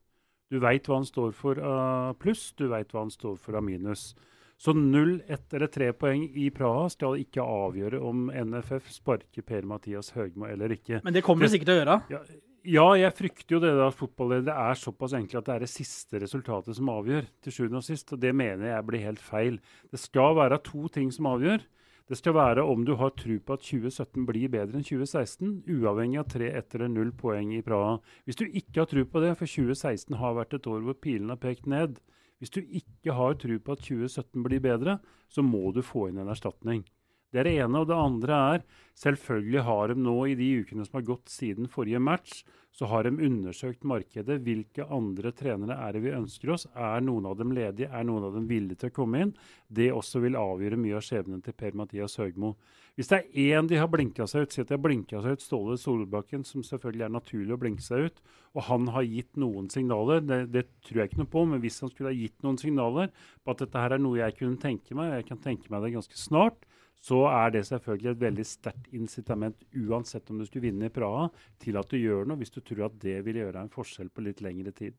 [0.47, 3.67] Du veit hva han står for av pluss, du veit hva han står for av
[3.67, 4.13] minus.
[4.55, 10.13] Så null, ett eller tre poeng i Praha skal ikke avgjøre om NFF sparker Per-Mathias
[10.15, 11.03] Høgmo eller ikke.
[11.03, 12.01] Men det kommer det sikkert til å gjøre.
[12.15, 12.21] Ja,
[12.65, 16.19] ja, jeg frykter jo det da fotballedere er såpass enkle at det er det siste
[16.21, 17.27] resultatet som avgjør.
[17.41, 19.59] til sjuende og sist, og Det mener jeg blir helt feil.
[19.91, 21.61] Det skal være to ting som avgjør.
[22.07, 26.19] Det skal være om du har tro på at 2017 blir bedre enn 2016, uavhengig
[26.19, 27.97] av tre ett eller null poeng i Praha.
[28.25, 31.29] Hvis du ikke har tro på det, for 2016 har vært et år hvor pilen
[31.33, 31.97] har pekt ned
[32.37, 34.99] Hvis du ikke har tro på at 2017 blir bedre,
[35.29, 36.83] så må du få inn en erstatning.
[37.33, 37.81] Det er det ene.
[37.81, 38.65] Og det andre er
[38.99, 42.43] selvfølgelig har de nå i de ukene som har gått siden forrige match,
[42.75, 44.41] så har de undersøkt markedet.
[44.43, 46.65] Hvilke andre trenere er det vi ønsker oss?
[46.75, 47.87] Er noen av dem ledige?
[47.87, 49.31] Er noen av dem villige til å komme inn?
[49.71, 52.55] Det også vil avgjøre mye av skjebnen til Per-Mathias Høgmo.
[52.95, 55.35] Hvis det er én de har blinka seg ut, si at de har blinka seg
[55.35, 58.21] ut Ståle Solbakken, som selvfølgelig er naturlig å blinke seg ut,
[58.55, 61.81] og han har gitt noen signaler, det, det tror jeg ikke noe på, men hvis
[61.83, 63.11] han skulle ha gitt noen signaler
[63.43, 65.95] på at dette her er noe jeg kunne tenke meg, jeg kan tenke meg det
[65.95, 66.63] ganske snart,
[67.01, 71.27] så er det selvfølgelig et veldig sterkt incitament, uansett om du skulle vinne i Praha,
[71.61, 74.25] til at du gjør noe, hvis du tror at det vil gjøre en forskjell på
[74.25, 74.95] litt lengre tid.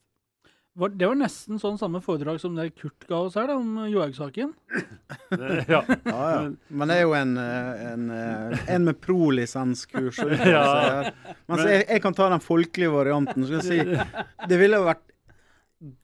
[0.76, 4.50] Det var nesten sånn samme foredrag som det Kurt ga oss her, da, om Johaug-saken.
[5.72, 5.80] ja.
[5.80, 6.42] ja, ja.
[6.68, 10.20] Men det er jo en, en, en med pro-lisenskurs.
[10.52, 11.14] Ja.
[11.48, 13.48] Men jeg, jeg, kan ta den folkelige varianten.
[13.48, 14.04] Skal jeg si,
[14.50, 15.06] det ville vært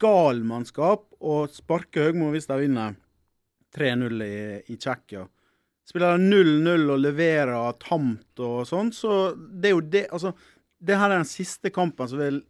[0.01, 2.97] galmannskap å sparke Høgmo hvis de vinner
[3.77, 4.35] 3-0 i,
[4.73, 5.27] i Tsjekkia
[5.89, 10.33] spiller 0-0 og leverer tamt og sånn, så det er jo det Altså,
[10.83, 12.41] det her er den siste kampen som vil,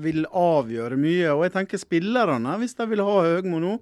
[0.00, 1.32] vil avgjøre mye.
[1.34, 3.74] Og jeg tenker spillerne, hvis de vil ha Høgmo nå,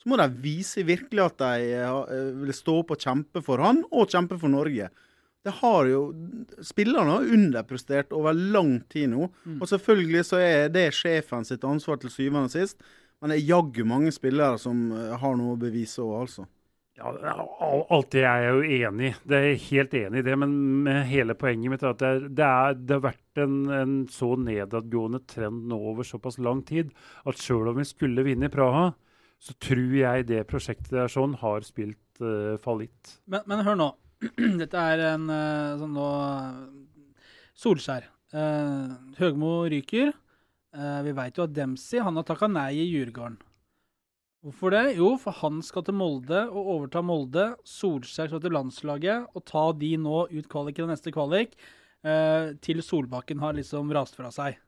[0.00, 3.84] så må de vise virkelig at de uh, vil stå opp og kjempe for han,
[3.94, 4.90] og kjempe for Norge.
[5.44, 6.00] Det har jo
[6.64, 9.28] Spillerne har underprestert over lang tid nå.
[9.44, 9.58] Mm.
[9.60, 12.80] Og selvfølgelig så er det sjefen sitt ansvar til syvende og sist.
[13.20, 16.46] Men det er jaggu mange spillere som eh, har noe å bevise òg, altså.
[16.94, 17.10] Ja,
[17.90, 19.14] Alt det er jeg jo enig i.
[19.26, 20.36] Det er helt enig i det.
[20.38, 23.96] Men hele poenget mitt er at det, er, det, er, det har vært en, en,
[24.10, 26.92] så nedadgående trend nå over såpass lang tid
[27.26, 28.92] at sjøl om vi skulle vinne i Praha,
[29.42, 33.18] så tror jeg det prosjektet der sånn har spilt uh, fallitt.
[33.26, 33.90] Men, men, hør nå.
[34.62, 36.10] Dette er en uh, sånn nå
[37.58, 38.06] Solskjær.
[38.34, 40.14] Uh, Høgmo ryker.
[40.74, 43.36] Uh, vi veit jo at Dempsey han har takka nei i Djurgården.
[44.44, 44.82] Hvorfor det?
[44.98, 47.46] Jo, for han skal til Molde og overta Molde.
[47.64, 51.56] Solskjær skal til landslaget og ta de nå ut kvalik i den neste kvalik,
[52.04, 54.58] eh, til Solbakken har liksom rast fra seg.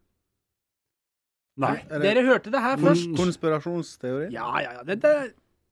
[1.60, 1.76] Nei.
[1.90, 3.12] Det, Dere hørte det her først.
[3.20, 4.32] Konspirasjonsteori?
[4.32, 4.88] Ja, ja, ja.
[4.88, 5.14] Dette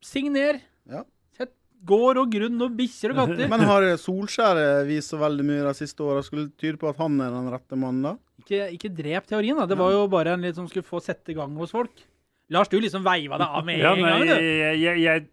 [0.04, 0.60] Signer.
[0.84, 1.06] Ja.
[1.36, 1.56] Sett
[1.88, 3.48] gård og grunn og bikkjer og katter.
[3.56, 6.20] Men har Solskjær vist så veldig mye de siste åra?
[6.24, 8.18] Skulle det tyde på at han er den rette mannen, da?
[8.44, 9.64] Ikke, ikke drep teorien, da.
[9.64, 12.10] Det var jo bare en litt som skulle få sette i gang hos folk.
[12.54, 14.34] Lars, du liksom veiva det av med en ja, nei, gang, du.
[14.34, 15.24] Jeg, jeg, jeg,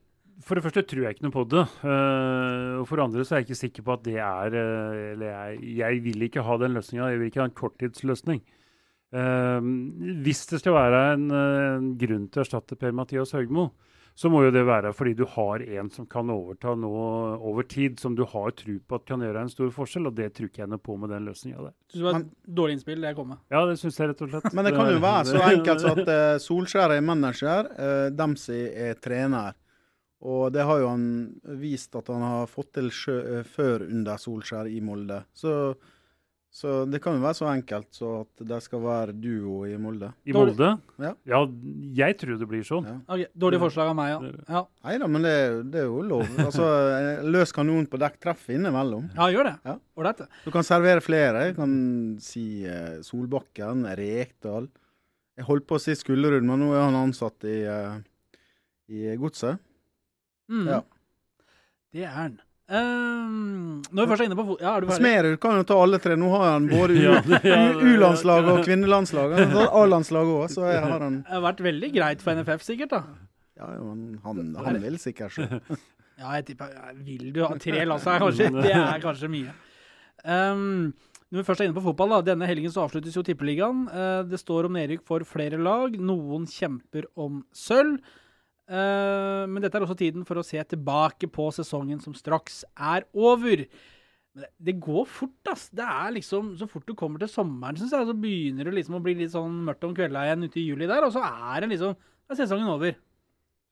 [0.45, 1.65] for det første tror jeg ikke noe på det.
[1.83, 5.03] Uh, og for det andre så er jeg ikke sikker på at det er uh,
[5.11, 7.11] Eller jeg, vil ikke ha den løsninga.
[7.11, 8.41] Jeg vil ikke ha en korttidsløsning.
[9.11, 9.59] Uh,
[10.25, 13.69] hvis det skal være en, en grunn til å erstatte Per-Mathias Høgmo,
[14.15, 16.91] så må jo det være fordi du har en som kan overta nå
[17.37, 20.31] over tid, som du har tro på at kan gjøre en stor forskjell, og det
[20.35, 21.73] tror ikke jeg noe på med den løsninga der.
[21.91, 23.39] Så det var et dårlig innspill, det kommer?
[23.53, 24.51] Ja, det syns jeg rett og slett.
[24.57, 28.67] Men det kan jo være så enkelt som at uh, Solskjær er manager, uh, Dempsey
[28.89, 29.57] er trener.
[30.21, 31.07] Og det har jo han
[31.57, 35.23] vist at han har fått til sjø, uh, før under Solskjær i Molde.
[35.33, 35.55] Så
[36.51, 40.09] så det kan jo være så enkelt så at det skal være duo i Molde.
[40.27, 40.73] I Molde?
[40.99, 41.39] Ja, ja
[41.95, 42.89] jeg tror det blir sånn.
[42.89, 42.95] Ja.
[43.07, 44.33] Okay, dårlig forslag av meg, ja.
[44.57, 44.63] ja.
[44.83, 45.31] Nei da, men det,
[45.71, 46.27] det, er jo lov.
[46.49, 46.67] Altså,
[47.23, 49.07] Løs kanon på dekk treffer innimellom.
[49.15, 49.55] Ja, gjør det.
[49.63, 49.77] Ja.
[50.43, 51.47] Du kan servere flere.
[51.47, 51.73] Jeg kan
[52.19, 54.67] si uh, Solbakken, Rekdal.
[55.39, 57.95] Jeg holdt på å si Skullerud, men nå er han ansatt i, uh,
[58.91, 59.63] i Godset.
[60.51, 60.67] Mm.
[60.67, 60.83] Ja.
[61.95, 62.41] Det er han.
[62.71, 65.97] Um, når vi først er inne på ja, er du Smerud kan jo ta alle
[65.99, 66.15] tre.
[66.19, 66.95] Nå har han både
[67.91, 69.57] U-landslaget og kvinnelandslaget.
[69.67, 73.01] A-landslaget òg, så har han Det har vært veldig greit for NFF, sikkert, da.
[73.59, 75.49] Ja, han, han, han vil sikkert så.
[76.21, 78.51] Ja, jeg tipper Vil du ha tre landslag, kanskje?
[78.67, 79.53] Det er kanskje mye.
[80.21, 80.91] Um,
[81.31, 82.19] når vi først er inne på fotball, da.
[82.31, 83.87] Denne helgen så avsluttes jo Tippeligaen.
[83.89, 85.95] Uh, det står om nedrykk for flere lag.
[85.97, 87.97] Noen kjemper om sølv.
[88.71, 93.03] Uh, men dette er også tiden for å se tilbake på sesongen som straks er
[93.11, 93.65] over.
[94.31, 95.67] Men det, går fort, ass.
[95.75, 98.95] Det er liksom, Så fort du kommer til sommeren, synes jeg, så begynner det liksom
[98.95, 101.67] å bli litt sånn mørkt om kvelda igjen ute i juli der, og så er
[101.67, 101.97] liksom
[102.31, 102.95] er sesongen over.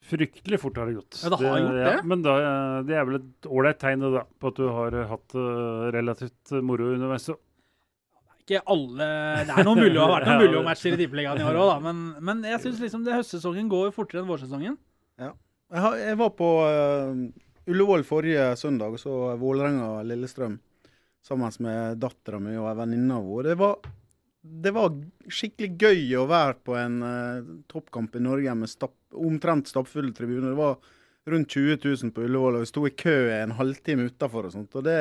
[0.09, 1.19] Fryktelig fort har det gått.
[1.23, 1.85] Ja, det har det, gjort det.
[1.85, 2.33] Ja, men da,
[2.87, 6.91] det er vel et ålreit tegn da, på at du har hatt uh, relativt moro
[6.95, 7.27] underveis.
[8.39, 9.07] Ikke alle
[9.45, 11.71] Det er noen mulig å ha vært noen mulige matcher i Tippeligaen i år òg,
[11.71, 11.79] da.
[11.87, 14.79] Men, men jeg syns liksom det høstsesongen går fortere enn vårsesongen.
[15.19, 15.33] Ja.
[15.69, 17.23] Jeg, har, jeg var på uh,
[17.69, 20.55] Ullevål forrige søndag og så Vålerenga-Lillestrøm
[21.25, 23.71] sammen med dattera mi og ei venninne av henne.
[24.39, 24.95] Det var,
[25.27, 30.53] skikkelig gøy å være på en uh, toppkamp i Norge med stapp, omtrent stappfulle tribuner.
[30.53, 30.79] Det var
[31.29, 34.79] rundt 20 000 på Ullevål, og vi sto i kø en halvtime utafor og sånt.
[34.79, 34.99] og det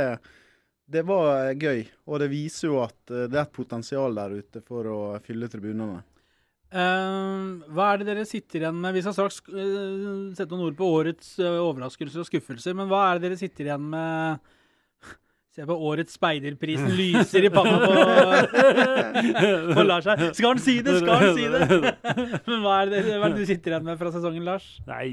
[0.89, 4.89] det var gøy, og det viser jo at det er et potensial der ute for
[4.89, 6.01] å fylle tribunene.
[6.69, 8.93] Uh, hva er det dere sitter igjen med?
[8.93, 13.07] Vi skal straks uh, sette noen ord på årets uh, overraskelser og skuffelser, men hva
[13.07, 14.43] er det dere sitter igjen med
[15.57, 17.95] Se på årets speiderprisen lyser i panna på,
[19.79, 20.27] på Lars her.
[20.37, 20.99] Skal han si det?
[21.01, 21.95] Skal han si det?
[22.51, 24.69] men hva er, det, hva er det du sitter igjen med fra sesongen, Lars?
[24.91, 25.09] Nei,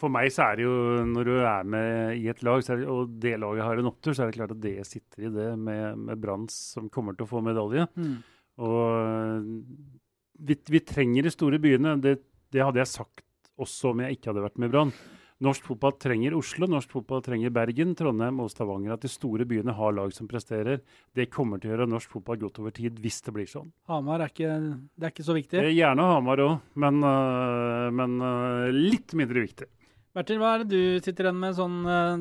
[0.00, 0.74] for meg så er det jo
[1.12, 4.24] når du er med i et lag, det, og det laget har en opptur, så
[4.24, 7.32] er det klart at det sitter i det med, med Branns som kommer til å
[7.36, 7.84] få medalje.
[8.00, 8.16] Mm.
[8.64, 9.97] Og
[10.38, 11.96] vi, vi, trenger de store byene.
[12.02, 12.18] Det,
[12.52, 13.24] det, hadde jeg sagt
[13.58, 14.92] også om jeg ikke hadde vært med i Brann.
[15.38, 18.96] Norsk fotball trenger Oslo, norsk fotball trenger Bergen, Trondheim og Stavanger.
[18.96, 20.80] At de store byene har lag som presterer.
[21.14, 23.70] Det kommer til å gjøre norsk fotball godt over tid, hvis det blir sånn.
[23.90, 24.56] Hamar er ikke,
[24.98, 25.62] det er ikke så viktig?
[25.76, 29.70] Gjerne Hamar òg, men, uh, men uh, litt mindre viktig.
[30.18, 32.18] Bertil, hva er det du sitter igjen med, sånn uh,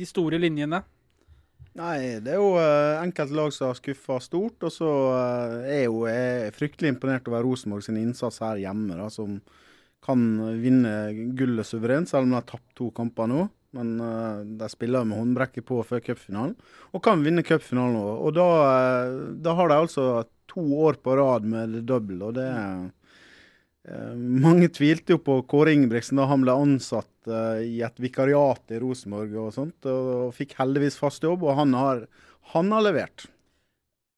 [0.00, 0.82] de store linjene?
[1.76, 4.64] Nei, det er jo uh, enkelte lag som har skuffa stort.
[4.64, 9.10] Og så uh, er jo jeg fryktelig imponert over Rosenborg sin innsats her hjemme, da,
[9.12, 9.38] som
[10.06, 10.22] kan
[10.62, 10.92] vinne
[11.36, 13.46] gullet suverent, selv om de har tapt to kamper nå.
[13.76, 16.56] Men uh, de spiller med håndbrekket på før cupfinalen,
[16.96, 18.12] og kan vinne cupfinalen òg.
[18.24, 18.48] Og da,
[19.44, 20.06] da, har de altså
[20.48, 22.84] to år på rad med double, og det er Eh,
[23.86, 28.80] mange tvilte jo på Kåre Ingebrigtsen da han ble ansatt uh, i et vikariat i
[28.82, 32.02] Rosenborg og sånt, og, og, fikk heldigvis fast jobb, og han har,
[32.54, 33.28] han har levert.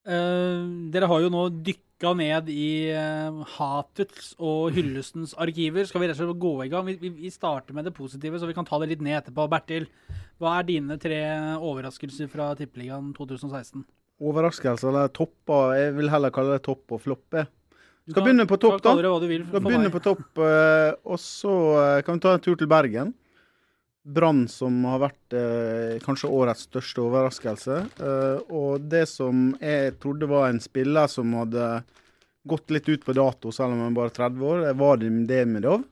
[0.09, 5.85] Uh, dere har jo nå dykka ned i uh, hatets og hyllestens arkiver.
[5.90, 6.88] Skal vi rett og slett gå i gang?
[6.88, 9.50] Vi, vi, vi, starter med det positive, så vi kan ta det litt ned etterpå.
[9.52, 9.90] Bertil,
[10.40, 11.20] hva er dine tre
[11.59, 13.85] overraskelser fra Tippeligaen 2016?
[14.24, 15.76] Overraskelser eller topper?
[15.76, 17.42] Jeg vil heller kalle det topp og flopp.
[18.09, 18.94] Du skal begynne på topp, da.
[18.97, 22.55] Du vil skal begynne på topp, uh, og så uh, kan vi ta en tur
[22.57, 23.11] til Bergen.
[24.01, 27.77] Brann som har vært uh, kanskje årets største overraskelse.
[28.49, 31.66] og det som jeg trodde var en spiller som hadde
[32.49, 35.85] gått litt ut på dato, selv om han bare 30 år, det var Demidov.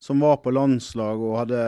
[0.00, 1.60] Som var på landslag og hadde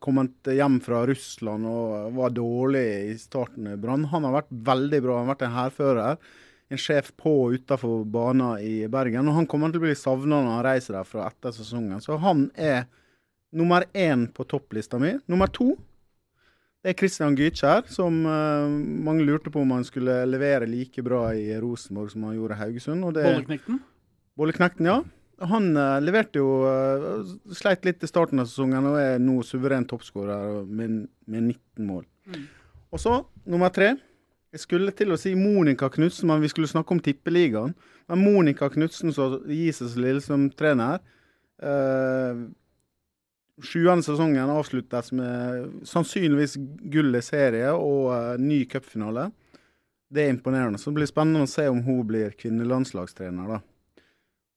[0.00, 4.08] kommet hjem fra Russland og var dårlig i starten i Brann.
[4.08, 5.20] Han har vært veldig bra.
[5.20, 6.28] Han har vært en hærfører
[6.72, 9.28] en sjef på og utafor banen i Bergen.
[9.30, 12.02] Og han kommer til å bli savna når han reiser derfra etter sesongen.
[12.02, 12.86] Så han er
[13.56, 15.14] nummer én på topplista mi.
[15.30, 15.74] Nummer to
[16.86, 21.32] det er Christian Gytkjær, som uh, mange lurte på om han skulle levere like bra
[21.34, 23.02] i Rosenborg som han gjorde i Haugesund.
[23.16, 23.80] Bolleknekten?
[24.38, 25.00] Bolleknekten, ja.
[25.50, 27.26] Han uh, leverte jo uh,
[27.58, 32.06] Sleit litt i starten av sesongen og er nå suveren toppskårer med, med 19 mål.
[32.30, 32.46] Mm.
[32.94, 33.16] Og så,
[33.50, 33.96] nummer tre
[34.54, 37.74] jeg skulle til å si Monica Knutsen, men vi skulle snakke om Tippeligaen.
[38.06, 41.00] Men Monica Knutsen som gis Lille som trener
[41.58, 42.46] eh,
[43.64, 46.58] Sjuende sesongen avsluttes med sannsynligvis
[46.92, 49.30] gull i serie og uh, ny cupfinale.
[50.12, 50.76] Det er imponerende.
[50.76, 53.54] Så det blir spennende å se om hun blir kvinnelandslagstrener.
[53.54, 54.02] da.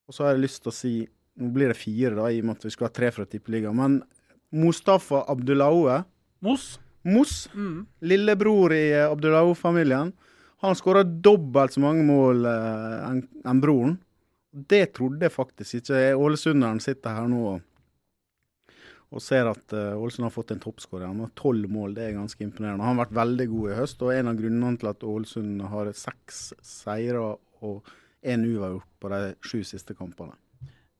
[0.03, 0.93] Og så har jeg lyst til å si
[1.39, 3.77] Nå blir det fire, da, i og med at vi skulle ha tre fra Tippeligaen.
[3.79, 3.93] Men
[4.51, 6.01] Mustafa Abdullaue
[6.43, 6.73] Mos?
[7.07, 7.85] Moss, mm.
[7.99, 10.11] lillebror i uh, Abdullaho-familien,
[10.59, 13.97] han skåra dobbelt så mange mål uh, enn en broren.
[14.51, 16.01] Det trodde jeg faktisk ikke.
[16.19, 21.07] Ålesunderen sitter her nå og, ser at uh, Ålesund har fått en toppskårer.
[21.07, 22.83] Han har tolv mål, det er ganske imponerende.
[22.83, 25.93] Han har vært veldig god i høst, og en av grunnene til at Ålesund har
[25.97, 27.23] seks seire
[27.63, 30.35] og én uavgjort på de sju siste kampene.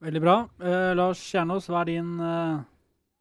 [0.00, 0.40] Veldig bra.
[0.62, 2.62] Uh, Lars Kjernås, hva er din uh,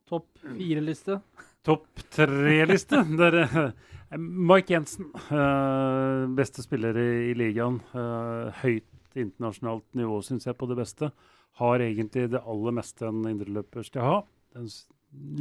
[0.07, 1.19] topp fire-liste?
[1.65, 3.01] Topp tre-liste.
[4.17, 7.81] Mike Jensen, uh, beste spiller i, i ligaen.
[7.93, 11.11] Uh, høyt internasjonalt nivå, syns jeg, på det beste.
[11.59, 14.17] Har egentlig det aller meste en indreløper skal ha.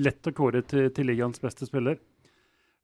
[0.02, 2.00] Lett å kåre til, til ligaens beste spiller.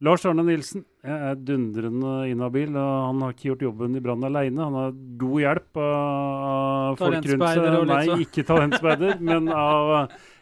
[0.05, 2.75] Lars Arne Nilsen jeg er dundrende inhabil.
[2.75, 4.67] Han har ikke gjort jobben i Brann alene.
[4.67, 7.77] Han har god hjelp av folk rundt seg.
[7.91, 9.95] Nei, ikke talentspeider, men av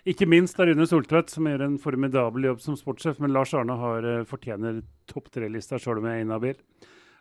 [0.08, 3.20] ikke minst er Rune Soltvedt, som gjør en formidabel jobb som sportssjef.
[3.22, 6.58] Men Lars Arne har, uh, fortjener topp tre-lista, sjøl om jeg er inhabil.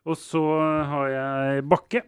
[0.09, 0.41] Og så
[0.89, 2.05] har jeg Bakke.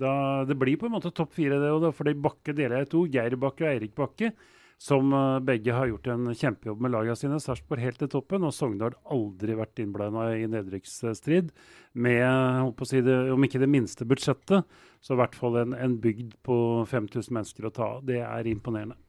[0.00, 2.92] Da, det blir på en måte topp fire, det òg, fordi Bakke deler jeg i
[2.96, 3.04] to.
[3.12, 4.32] Geir Bakke og Eirik Bakke.
[4.80, 7.40] Som uh, begge har gjort en kjempejobb med lagene sine.
[7.40, 11.52] Sarpsborg helt til toppen, og Sogndal aldri vært innblanda i nedrykksstrid.
[11.92, 14.64] Med, si det, om ikke det minste budsjettet,
[15.00, 18.06] så i hvert fall en, en bygd på 5000 mennesker å ta av.
[18.08, 19.00] Det er imponerende.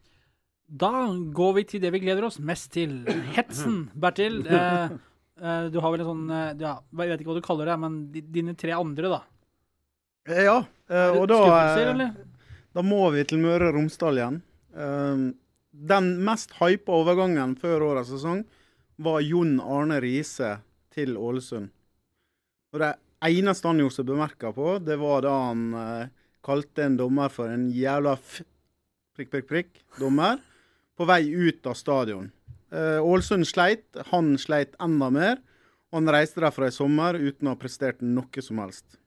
[0.68, 0.92] Da
[1.34, 3.00] går vi til det vi gleder oss mest til.
[3.36, 3.88] Hetsen.
[3.96, 4.92] Bertil, eh,
[5.40, 7.78] eh, du har vel en sånn eh, ja, Jeg vet ikke hva du kaller det,
[7.80, 9.22] men di- dine tre andre, da.
[10.28, 10.58] Eh, Ja,
[10.92, 12.12] eh, og da, Skuffelser, eh, eller?
[12.76, 14.42] da må vi til Møre og Romsdal igjen.
[14.76, 15.28] Eh,
[15.88, 18.44] Den mest hypa overgangen før årets sesong
[19.06, 20.56] var Jon Arne Riise
[20.92, 21.70] til Ålesund.
[22.74, 22.92] Og Det
[23.24, 26.08] eneste han gjorde seg bemerka på, det var da han eh,
[26.44, 28.42] kalte en dommer for en jævla f...
[29.16, 30.42] prikk, prikk, prikk dommer
[30.98, 32.32] på vei ut av stadion.
[32.72, 35.42] Eh, Ålesund sleit, han sleit enda mer.
[35.88, 38.98] Og han reiste derfra i sommer uten å ha prestert noe som helst.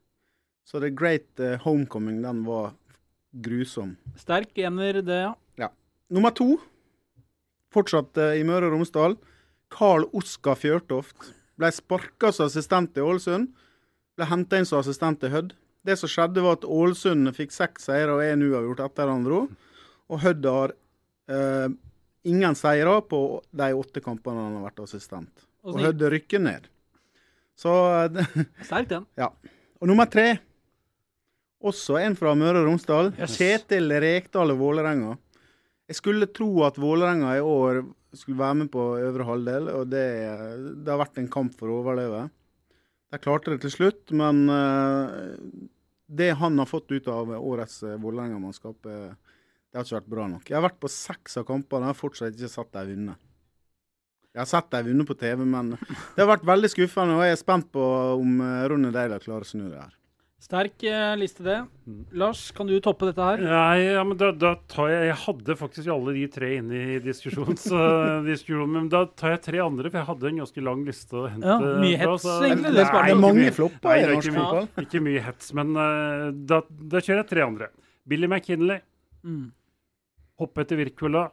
[0.64, 2.72] Så The Great eh, Homecoming, den var
[3.30, 3.96] grusom.
[4.18, 5.22] Sterk ener, det,
[5.60, 5.68] ja.
[6.10, 6.54] Nummer to,
[7.74, 9.18] fortsatt eh, i Møre og Romsdal.
[9.70, 11.34] Carl Oskar Fjørtoft.
[11.60, 13.52] Ble sparka som assistent i Ålesund.
[14.16, 15.52] Ble henta inn som assistent i Hødd.
[15.86, 19.44] Det som skjedde, var at Ålesund fikk seks seire og én uavgjort etter han dro.
[20.10, 20.74] Og Hødd har
[21.30, 21.68] eh,
[22.30, 25.46] ingen seire på de åtte kampene han har vært assistent.
[25.64, 26.68] Og Og Hødd rykker ned.
[27.58, 27.72] Så
[28.66, 29.06] Sterkt, den.
[29.20, 29.30] Ja.
[29.80, 30.38] Og nummer tre,
[31.60, 33.12] også en fra Møre og Romsdal.
[33.18, 33.36] Yes.
[33.36, 35.16] Kjetil Rekdal og Vålerenga.
[35.90, 37.82] Jeg skulle tro at Vålerenga i år
[38.16, 40.06] skulle være med på øvre halvdel, og det,
[40.82, 42.24] det har vært en kamp for å overleve.
[43.10, 45.12] De klarte det til slutt, men eh,
[46.10, 49.36] det han har fått ut av årets Vålerenga-mannskap, eh,
[49.70, 50.48] det har ikke vært bra nok.
[50.50, 53.14] Jeg har vært på seks av kampene og har fortsatt ikke sett dem vinne.
[54.34, 57.34] Jeg har sett dem vinne på TV, men det har vært veldig skuffende, og jeg
[57.36, 57.86] er spent på
[58.18, 59.96] om uh, Ronny Deila klarer å snu det her.
[60.40, 61.58] Sterk eh, liste, det.
[62.16, 63.42] Lars, kan du toppe dette her?
[63.44, 66.94] Nei, ja, men da, da tar jeg Jeg hadde faktisk alle de tre inne i
[66.96, 71.18] eh, diskusjonen, men da tar jeg tre andre, for jeg hadde en ganske lang liste
[71.20, 71.44] å hente.
[71.44, 74.70] Ja, mye fra, hets, så- egentlig, Det, nei, det er mange flopper i norsk fotball.
[74.86, 76.62] ikke mye hets, men uh, da,
[76.96, 77.70] da kjører jeg tre andre.
[78.08, 78.80] Billy McKinley,
[79.20, 79.50] Mm.
[80.40, 81.28] Hoppe etter Wirkola,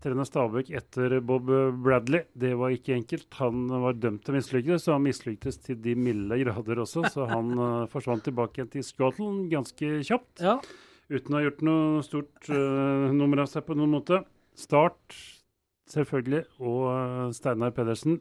[0.00, 1.48] trene Stabæk etter Bob
[1.84, 2.24] Bradley.
[2.32, 3.28] Det var ikke enkelt.
[3.40, 7.04] Han var dømt til å mislykkes, så han mislyktes til de milde grader også.
[7.12, 10.44] Så han eh, forsvant tilbake til Scotland ganske kjapt.
[10.44, 10.58] Ja.
[11.10, 14.20] Uten å ha gjort noe stort uh, nummer av seg på noen måte.
[14.54, 15.16] Start,
[15.90, 18.20] selvfølgelig, og eh, Steinar Pedersen.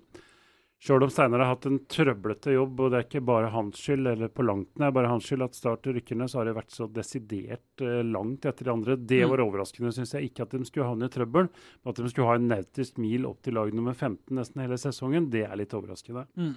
[0.79, 4.07] Sjøl om Steinar har hatt en trøblete jobb, og det er ikke bare hans skyld,
[4.13, 6.71] eller på langt nær bare hans skyld at Start rykker ned, så har det vært
[6.71, 8.95] så desidert eh, langt etter de andre.
[8.95, 9.29] Det Mm.
[9.33, 10.29] var overraskende, syns jeg.
[10.31, 13.25] Ikke at de skulle havne i trøbbel, men at de skulle ha en nautisk mil
[13.27, 16.23] opp til lag nummer 15 nesten hele sesongen, det er litt overraskende.
[16.39, 16.55] Mm.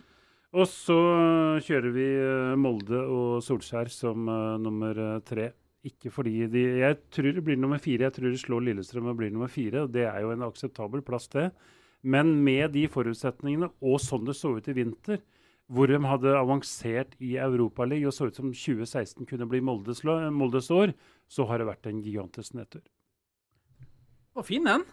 [0.54, 5.50] Og så øh, kjører vi øh, Molde og Solskjær som uh, nummer tre.
[5.82, 8.06] Ikke fordi de Jeg tror det blir nummer fire.
[8.06, 9.88] Jeg tror de slår Lillestrøm og blir nummer fire.
[9.90, 11.48] Det er jo en akseptabel plass, det.
[12.02, 15.20] Men med de forutsetningene, og sånn det så ut i vinter,
[15.72, 20.68] hvor de hadde avansert i Europaligaen og så ut som 2016 kunne bli Moldes, Moldes
[20.74, 20.92] år,
[21.30, 22.82] så har det vært en gigantisk nedtur.
[24.34, 24.84] Var fin, den.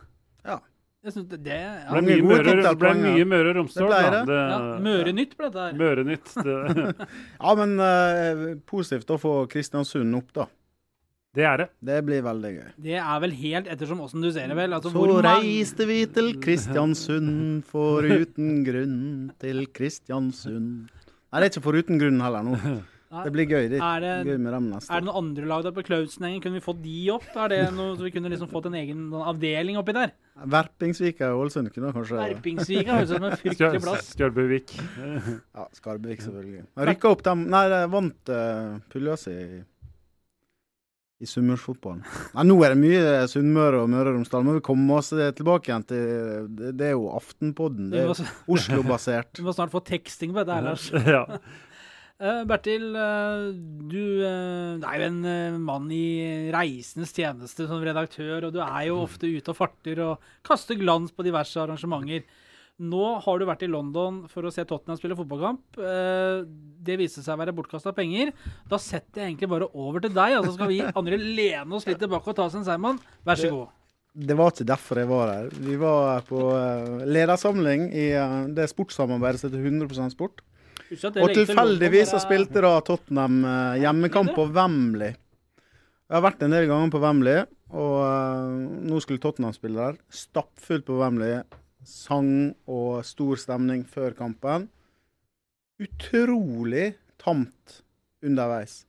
[0.45, 0.59] Ja.
[0.99, 1.91] Jeg synes det, det Det ja.
[1.95, 3.91] ble mye Møre, det ble mye Møre og Romsdal.
[3.93, 4.23] Det det.
[4.27, 4.79] Det- ja.
[4.83, 5.77] Mørenytt ble dette her.
[5.79, 6.33] Mørenytt.
[6.43, 7.07] Det,
[7.45, 10.47] Ja, men uh, positivt å få Kristiansund opp, da.
[11.39, 11.67] Det er det.
[11.89, 12.69] Det blir veldig gøy.
[12.89, 14.75] Det er vel helt ettersom åssen du ser det, vel.
[14.75, 19.01] Altså, Så hvor reiste vi til Kristiansund foruten grunn
[19.41, 20.87] til Kristiansund.
[21.29, 22.79] Nei, det er ikke foruten grunn heller nå.
[23.09, 23.69] Det blir gøy.
[23.71, 24.91] Det Er det, gøy med dem neste.
[24.93, 26.41] er det noen andre lag der på Klausenengen?
[26.43, 27.25] Kunne vi fått de opp?
[27.33, 30.13] Er det noe så vi kunne liksom fått en egen avdeling oppi der?
[30.45, 34.11] Verpingsvika og Ålesund kunne kanskje Verpingsvika høres ut som en fryktelig plass.
[34.13, 34.75] Skarbøvik.
[35.57, 36.63] Ja, Skarbevik, selvfølgelig.
[36.91, 39.39] Rykka opp dem Nei, de vant uh, pulja i,
[41.19, 42.03] i sunnmørsfotballen.
[42.35, 44.45] Nei, nå er det mye Sunnmøre og Møre og Romsdal.
[44.47, 46.05] Må vi komme oss eh, tilbake igjen til
[46.55, 47.89] Det, det er jo Aftenpodden.
[47.91, 48.13] Det er
[48.55, 49.33] Oslo-basert.
[49.39, 50.87] vi må snart få teksting på dette Lars.
[51.15, 51.25] ja.
[52.19, 53.49] Uh, Bertil, uh,
[53.91, 59.01] du uh, er jo en mann i reisens tjeneste som redaktør, og du er jo
[59.03, 62.23] ofte ute og farter og kaster glans på diverse arrangementer.
[62.79, 65.79] Nå har du vært i London for å se Tottenham spille fotballkamp.
[65.83, 66.45] Eh,
[66.79, 68.31] Det viste seg å være bortkasta penger.
[68.71, 71.87] Da setter jeg egentlig bare over til deg, og så skal vi andre lene oss
[71.89, 73.01] litt tilbake og ta oss en seigmann.
[73.27, 73.75] Vær så god.
[74.19, 75.49] Det var ikke derfor jeg var her.
[75.53, 80.41] Vi var på uh, ledersamling i eh, det sportssamarbeidet som heter 100% Sport.
[80.89, 85.13] Det Og tilfeldigvis så spilte da Tottenham eh, hjemmekamp på Wembley.
[85.13, 88.55] Jeg har vært en del ganger på Wembley, og eh,
[88.89, 89.99] nå skulle Tottenham spille der.
[90.09, 91.43] Stappfullt på Wembley.
[91.89, 94.67] Sang og stor stemning før kampen.
[95.81, 97.79] Utrolig tamt
[98.25, 98.83] underveis.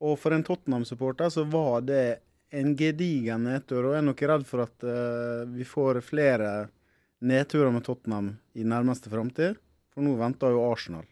[0.00, 2.20] Og for en Tottenham-supporter så var det
[2.54, 6.50] en gedigen nedtur, og jeg er nok redd for at uh, vi får flere
[7.20, 9.58] nedturer med Tottenham i nærmeste framtid.
[9.90, 11.06] For nå venter jo Arsenal.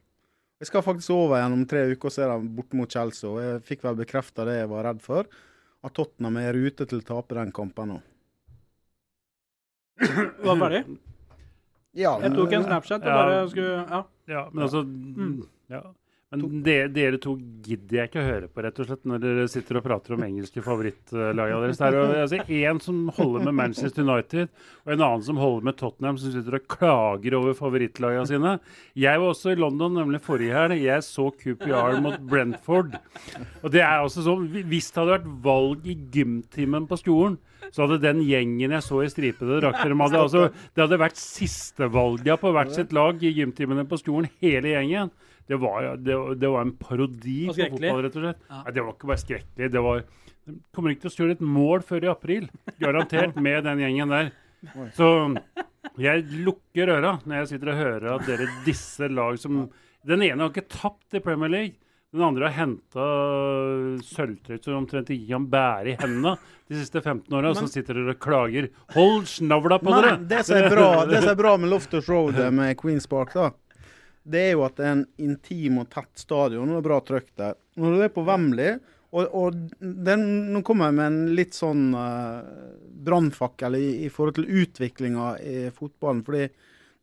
[0.59, 3.31] Jeg skal faktisk over igjen om tre uker og se dem bort mot Chelsea.
[3.31, 5.29] og Jeg fikk vel bekrefta det jeg var redd for,
[5.87, 8.01] at Tottenham er i rute til å tape den kampen nå.
[9.99, 10.83] Var ferdig?
[11.97, 14.03] Ja, Jeg tok en Snapchat og bare skulle Ja.
[14.29, 14.83] Ja, men altså
[15.71, 15.81] ja.
[16.29, 19.45] Men dere, dere to gidder jeg ikke å høre på, rett og slett, når dere
[19.49, 21.79] sitter og prater om engelske favorittlagene deres.
[21.81, 24.51] Det er altså, en som holder med Manchester United,
[24.85, 28.53] og en annen som holder med Tottenham, som sitter og klager over favorittlagene sine.
[28.93, 30.83] Jeg var også i London, nemlig forrige helg.
[30.85, 32.99] Jeg så QPR mot Brentford.
[33.63, 37.39] Og det er altså sånn, Hvis det hadde vært valg i gymtimen på skolen,
[37.73, 40.45] så hadde den gjengen jeg så i stripede drakter de hadde, altså,
[40.77, 45.13] Det hadde vært sistevalga på hvert sitt lag i gymtimene på skolen, hele gjengen.
[45.49, 48.43] Det var, det, det var en parodi Og på fotball, rett og slett.
[48.51, 48.63] Ja.
[48.67, 49.71] Nei, det var ikke bare skrekkelig.
[49.73, 50.03] Det var
[50.49, 52.47] de kommer ikke til å skjule et mål før i april.
[52.81, 54.31] Garantert med den gjengen der.
[54.97, 55.09] Så
[56.01, 59.69] jeg lukker øra når jeg sitter og hører at dere disser lag som
[60.09, 61.77] Den ene har ikke tapt i Premier League.
[62.15, 63.07] Den andre har henta
[64.09, 66.39] sølvtrøyt som omtrent i kan bære i hendene
[66.71, 67.53] de siste 15 åra.
[67.59, 68.71] Så sitter dere og klager.
[68.95, 70.15] Hold snavla på dere!
[70.31, 73.51] Det som er bra, det som er bra med Loftus Road med Queens Park, da,
[74.23, 77.59] det er jo at det er en intim og tett stadion og bra trøkk der.
[77.79, 81.87] Når du er på Wembley og, og den, Nå kommer jeg med en litt sånn
[81.97, 82.43] uh,
[83.09, 86.25] brannfakkel i, i forhold til utviklinga i fotballen.
[86.27, 86.49] fordi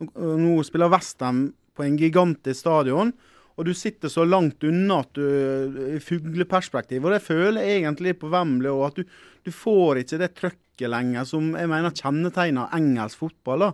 [0.03, 0.11] nå,
[0.41, 3.13] nå spiller Westham på en gigantisk stadion.
[3.55, 7.05] Og du sitter så langt unna at du i fugleperspektiv.
[7.05, 8.86] Og det føler jeg egentlig på Wembley òg.
[8.89, 13.70] At du, du får ikke det trøkket lenger som jeg mener kjennetegner engelsk fotball.
[13.70, 13.72] da.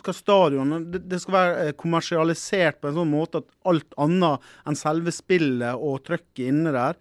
[0.00, 4.52] Skal stadionet det, det skal være eh, kommersialisert på en sånn måte at alt annet
[4.66, 7.00] enn selve spillet og trøkket inne der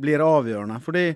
[0.00, 0.82] blir avgjørende.
[0.84, 1.08] Fordi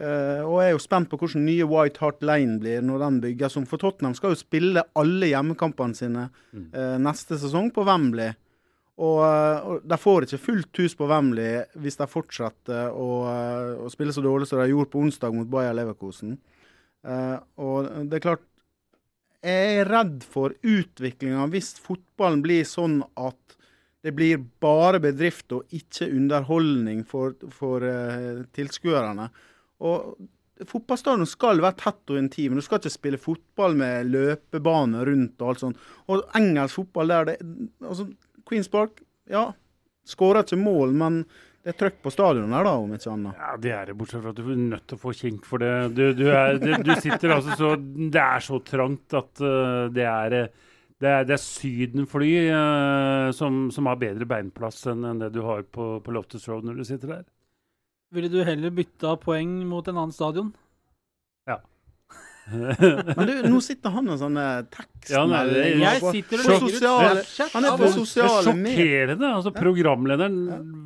[0.00, 3.16] Uh, Og jeg er jo spent på hvordan nye White Hart Lane blir når den
[3.24, 3.66] bygges om.
[3.68, 8.30] For Tottenham skal jo spille alle hjemmekampene sine eh, neste sesong på Wembley.
[9.00, 13.08] Og, og de får ikke fullt hus på Wembley hvis de fortsetter å,
[13.82, 16.38] å spille så dårlig som de gjorde på onsdag mot Bayer Leverkosen.
[17.04, 18.46] Uh, og det er klart
[19.40, 23.56] Jeg er redd for utviklinga hvis fotballen blir sånn at
[24.04, 29.28] det blir bare bedrift og ikke underholdning for, for uh, tilskuerne.
[29.84, 30.14] Og
[30.68, 32.56] Fotballstadion skal være tett og intim.
[32.56, 35.78] Du skal ikke spille fotball med løpebane rundt og alt sånt.
[36.12, 37.36] Og engelsk fotball der det,
[37.80, 38.04] altså,
[38.48, 39.46] Queens Park, ja,
[40.08, 41.22] skårer ikke mål, men
[41.60, 43.36] det er trøkk på stadionet her, da, om ikke annet.
[43.36, 45.60] Ja, det er det, bortsett fra at du er nødt til å få kink for
[45.60, 45.72] det.
[45.92, 50.06] Du, du, er, du, du sitter altså så Det er så trangt at uh, det
[50.08, 50.36] er
[51.00, 55.40] det er, det er Sydenfly uh, som, som har bedre beinplass enn enn det du
[55.46, 57.28] har på, på Loftus Road når du sitter der.
[58.12, 60.50] Ville du heller bytta poeng mot en annen stadion?
[63.16, 64.44] Men du, nå sitter han og sånne
[65.10, 67.92] Ja, nei, det- Jeg på- sitter og på legger sosiale, ut Han er på er
[67.94, 68.76] sosiale medier.
[68.80, 69.30] sjokkerende.
[69.36, 70.36] altså Programlederen,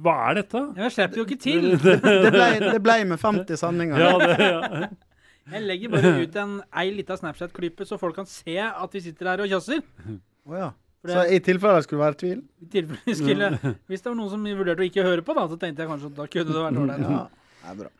[0.04, 0.62] hva er dette?
[0.76, 1.70] Jeg slipper jo ikke til.
[1.84, 3.98] Det ble, det ble med 50 sendinger.
[3.98, 4.88] Ja, det, ja.
[5.54, 9.28] Jeg legger bare ut en ei lita Snapchat-klype, så folk kan se at vi sitter
[9.28, 9.82] her og kjasser.
[10.48, 10.70] Oh, ja.
[11.04, 12.38] Det, Så i tilfelle det skulle være tvil?
[12.64, 15.44] i tilfelle skulle skulle, Hvis det var noen som vurderte å ikke høre på, da,
[15.52, 17.04] så tenkte jeg kanskje at da kunne det vært ålreit.
[17.04, 17.26] Ja,
[17.60, 17.90] det er bra.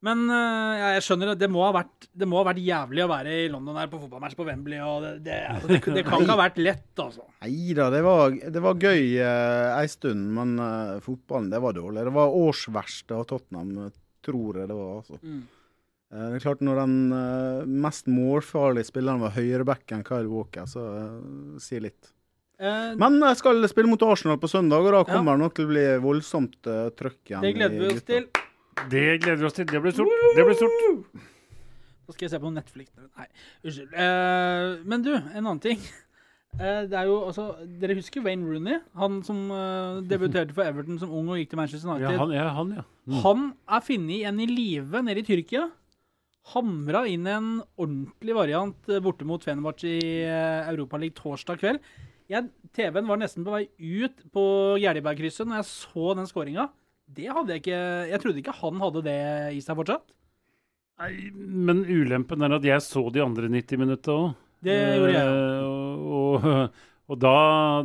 [0.00, 3.08] Men øh, ja, jeg skjønner det må, ha vært, det må ha vært jævlig å
[3.10, 4.80] være i London her på fotballmatch på Wembley.
[4.80, 7.26] Det, det, altså, det, kan ikke ha vært lett, altså.
[7.44, 11.76] Nei da, det var, det var gøy eh, ei stund, men eh, fotballen det var
[11.76, 12.06] dårlig.
[12.08, 14.94] Det var årsverste av Tottenham, eh, tror jeg det var.
[15.02, 15.20] altså.
[15.20, 15.42] Mm.
[16.10, 20.86] Eh, det er klart Når den eh, mest målfarlige spilleren var høyrebacken Kyle Walker, så
[21.62, 22.14] sier litt.
[22.60, 25.08] Eh, Men jeg skal spille mot Arsenal på søndag, og da Ja.
[25.12, 26.56] kommer det nok til å bli voldsomt
[26.96, 27.44] trøkk igjen.
[27.44, 28.30] det gleder vi oss til.
[28.90, 29.66] Det gleder vi oss til.
[29.68, 30.22] Det blir stort.
[30.36, 31.26] Det blir stort.
[32.10, 32.92] Da skal jeg se på Netflix.
[32.98, 33.26] Nei,
[33.62, 33.90] unnskyld.
[33.94, 35.82] Uh, men du, en annen ting.
[36.58, 37.44] Uh, det er jo, altså,
[37.78, 38.80] Dere husker Wayne Rooney?
[38.98, 42.16] Han som uh, debuterte for Everton som ung og gikk til Manchester United.
[42.16, 42.86] Ja, han, ja, han, ja.
[43.06, 43.20] Mm.
[43.22, 43.44] Han
[43.76, 45.68] er funnet igjen i live nede i Tyrkia.
[46.50, 51.82] Hamra inn en ordentlig variant borte mot Fenerbahçe i Europaligaen torsdag kveld.
[52.74, 54.44] TV-en var nesten på vei ut på
[54.82, 56.70] Gjerdebergkrysset når jeg så den skåringa.
[57.10, 59.20] Det hadde jeg ikke Jeg trodde ikke han hadde det
[59.56, 60.12] i seg fortsatt.
[61.00, 64.30] Nei, men ulempen er at jeg så de andre 90 minutta òg.
[64.60, 65.28] Det gjorde jeg.
[66.20, 66.44] Og,
[67.10, 67.36] og da,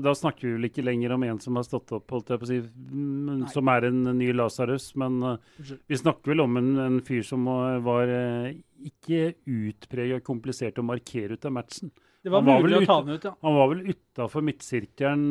[0.04, 2.48] da snakker vi vel ikke lenger om en som har stått opp, holdt jeg på
[2.48, 2.60] å si,
[2.92, 3.54] men, Nei.
[3.54, 4.90] som er en ny Lasarus.
[5.00, 8.52] Men uh, vi snakker vel om en, en fyr som var, var eh,
[8.92, 11.96] ikke utpreget komplisert å markere ut av matchen.
[12.20, 13.36] Det var Han var mulig vel å ta den ut, ja.
[13.48, 15.26] Han var vel utafor midtsirkelen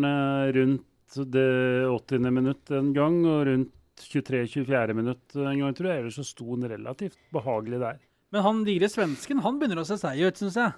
[0.57, 0.91] rundt
[1.37, 1.49] det
[1.91, 2.31] 80.
[2.33, 3.75] minutt en gang, og rundt
[4.13, 4.97] 23-24.
[4.97, 6.03] minutt en gang, tror jeg.
[6.03, 8.03] Ellers så sto han relativt behagelig der.
[8.35, 10.75] Men han digre svensken han begynner å se seig ut, syns jeg.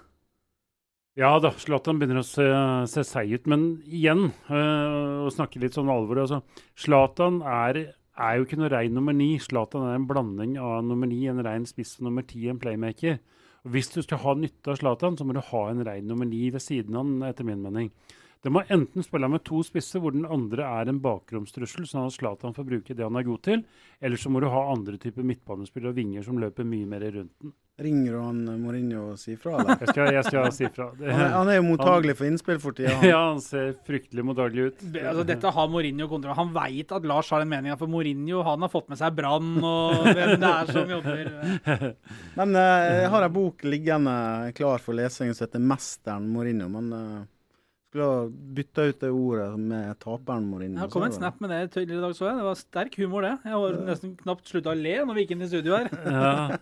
[1.16, 2.44] Ja da, Zlatan begynner å se,
[2.92, 3.46] se seig ut.
[3.48, 6.42] Men igjen, øh, å snakke litt sånn alvor altså,
[6.76, 7.78] Zlatan er,
[8.12, 9.30] er jo ikke noe rein nummer ni.
[9.40, 13.16] Zlatan er en blanding av nummer ni, en rein spiss og nummer ti, en playmaker.
[13.64, 16.28] Og Hvis du skal ha nytte av Zlatan, så må du ha en rein nummer
[16.28, 17.88] ni ved siden av han, etter min mening.
[18.44, 22.14] Det må enten spille med to spisser hvor den andre er en bakromstrussel, sånn at
[22.14, 23.62] Zlatan får bruke det han er god til,
[24.00, 27.32] eller så må du ha andre typer midtbanespillere og vinger som løper mye mer rundt
[27.42, 27.54] den.
[27.76, 29.76] Ringer du han eh, Mourinho og sier fra, eller?
[29.82, 30.86] Jeg skal, jeg skal si fra.
[30.96, 32.94] Det, Han er, han er jo mottagelig for innspill for tida.
[33.10, 34.84] ja, han ser fryktelig mottagelig ut.
[34.94, 38.40] Det- Altså, dette har Mourinho kontroll Han veit at Lars har den meninga, for Mourinho
[38.46, 41.94] han har fått med seg Brann og hvem det er som jobber.
[42.40, 44.16] Men eh, jeg har ei bok liggende
[44.56, 46.70] klar for lesing som heter 'Mesteren Mourinho'.
[46.72, 47.24] Men uh,
[47.96, 50.84] skulle ha bytta ut det ordet med 'taperen Mourinho'.
[50.84, 52.36] Det kom en snap med det tidligere i dag, så jeg.
[52.36, 53.34] Det var sterk humor, det.
[53.44, 55.90] Jeg har nesten knapt slutta å le når vi gikk inn i studio her.
[56.16, 56.56] Ja.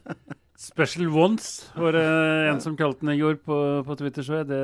[0.55, 2.05] Special ones var det
[2.49, 4.23] en som kalte den i går på, på Twitter.
[4.23, 4.47] Så jeg.
[4.53, 4.61] Det,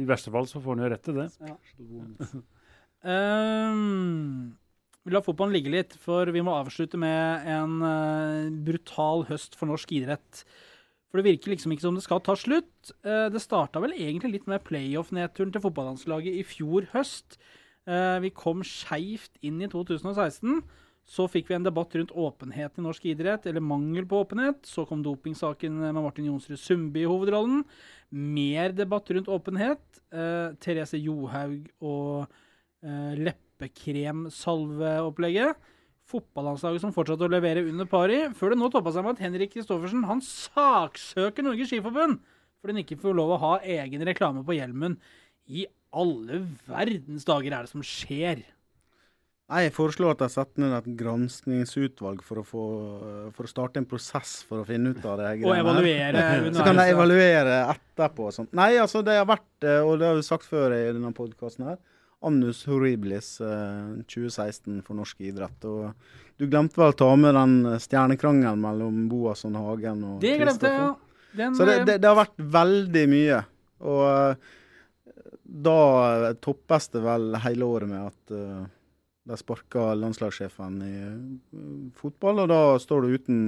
[0.00, 1.28] I verste fall så får han jo rett til det.
[3.04, 4.54] Um,
[5.02, 9.66] vi lar fotballen ligge litt, for vi må avslutte med en uh, brutal høst for
[9.68, 10.44] norsk idrett.
[11.14, 12.90] For det virker liksom ikke som det skal ta slutt.
[13.06, 17.38] Eh, det starta vel egentlig litt med playoff-nedturen til fotballandslaget i fjor høst.
[17.86, 20.58] Eh, vi kom skeivt inn i 2016.
[21.06, 24.66] Så fikk vi en debatt rundt åpenhet i norsk idrett, eller mangel på åpenhet.
[24.66, 27.62] Så kom dopingsaken med Martin Jonsrud Sundby i hovedrollen.
[28.10, 30.02] Mer debatt rundt åpenhet.
[30.10, 32.26] Eh, Therese Johaug og
[32.82, 35.54] leppekrem-salveopplegget.
[36.10, 39.54] Fotballandslaget som fortsatte å levere under pari, før det nå toppa seg med at Henrik
[39.54, 42.20] Kristoffersen han saksøker Norges Skiforbund
[42.64, 44.94] fordi han ikke får lov å ha egen reklame på hjelmen.
[45.52, 48.40] I alle verdens dager er det som skjer?
[49.44, 52.62] Jeg foreslår at de setter ned et granskningsutvalg for å, få,
[53.36, 55.34] for å starte en prosess for å finne ut av det.
[55.44, 56.22] Og evaluere
[56.56, 58.30] Så kan de evaluere etterpå.
[58.30, 58.54] og Sånt.
[58.56, 61.68] Nei, altså det har vært, eh, og det har vi sagt før i denne podkasten
[61.68, 61.76] her,
[62.28, 65.66] annus horribilis eh, 2016 for norsk idrett.
[65.68, 65.92] Og
[66.40, 70.84] du glemte vel å ta med den stjernekrangelen mellom Boasson Hagen og Det glemte jeg,
[70.88, 70.92] ja.
[71.34, 73.40] Den, Så det, eh, det, det har vært veldig mye.
[73.84, 74.52] Og eh,
[75.44, 75.78] da
[76.42, 78.64] toppes det vel hele året med at eh,
[79.24, 83.40] de sparka landslagssjefen i eh, fotball, og da står du uten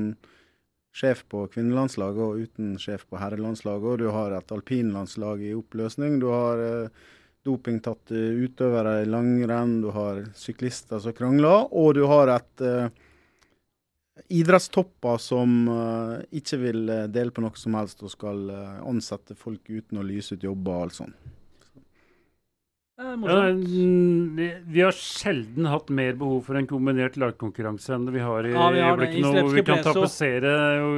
[0.96, 6.18] sjef på kvinnelandslaget og uten sjef på herrelandslaget, og du har et alpinlandslag i oppløsning.
[6.22, 7.04] Du har eh,
[7.46, 12.88] dopingtatte utøvere i langrenn, du har syklister som krangler, og du har et eh,
[14.28, 19.36] idrettstopper som uh, ikke vil eh, dele på noe som helst og skal uh, ansette
[19.38, 21.32] folk uten å lyse ut jobber og alt sånt.
[22.96, 28.54] Ja, vi, har sjelden hatt mer behov for en kombinert lagkonkurranse enn vi har i
[28.54, 29.32] Ja, vi har øyeblikket nå.
[29.36, 29.52] Hvor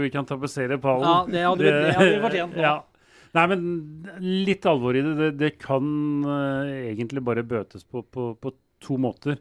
[0.05, 1.09] vi kan tapetsere pallen.
[1.09, 2.63] Ja, det hadde vi, det hadde vi fortjent nå.
[2.69, 2.77] Ja.
[3.37, 3.63] Nei, men
[4.47, 5.15] litt alvor i det.
[5.19, 5.85] Det, det kan
[6.25, 8.55] uh, egentlig bare bøtes på, på, på
[8.85, 9.39] to måter.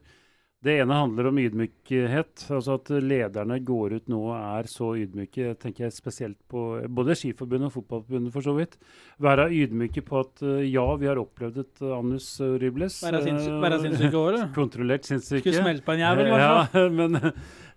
[0.68, 2.44] Det ene handler om ydmykhet.
[2.52, 5.54] altså At lederne går ut nå og er så ydmyke.
[5.62, 8.76] tenker jeg spesielt på både Skiforbundet og Fotballforbundet, for så vidt.
[9.24, 13.00] Være ydmyke på at eh, ja, vi har opplevd et annus horribilis.
[13.06, 14.44] Være sinnssyke eh, være sinnssyk over det.
[14.58, 15.46] Kontrollert sinnssyke.
[15.46, 16.52] Skulle smelt på en jævel, kanskje.
[16.78, 17.18] Ja, men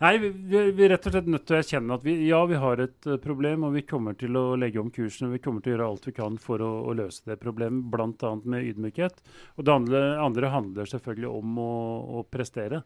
[0.00, 2.58] nei, vi, vi er rett og slett nødt til å erkjenne at vi, ja, vi
[2.58, 5.28] har et eh, problem, og vi kommer til å legge om kursen.
[5.28, 7.86] og Vi kommer til å gjøre alt vi kan for å, å løse det problemet,
[7.94, 8.34] bl.a.
[8.42, 9.22] med ydmykhet.
[9.60, 11.74] Og det andre, andre handler selvfølgelig om å,
[12.18, 12.79] å prestere.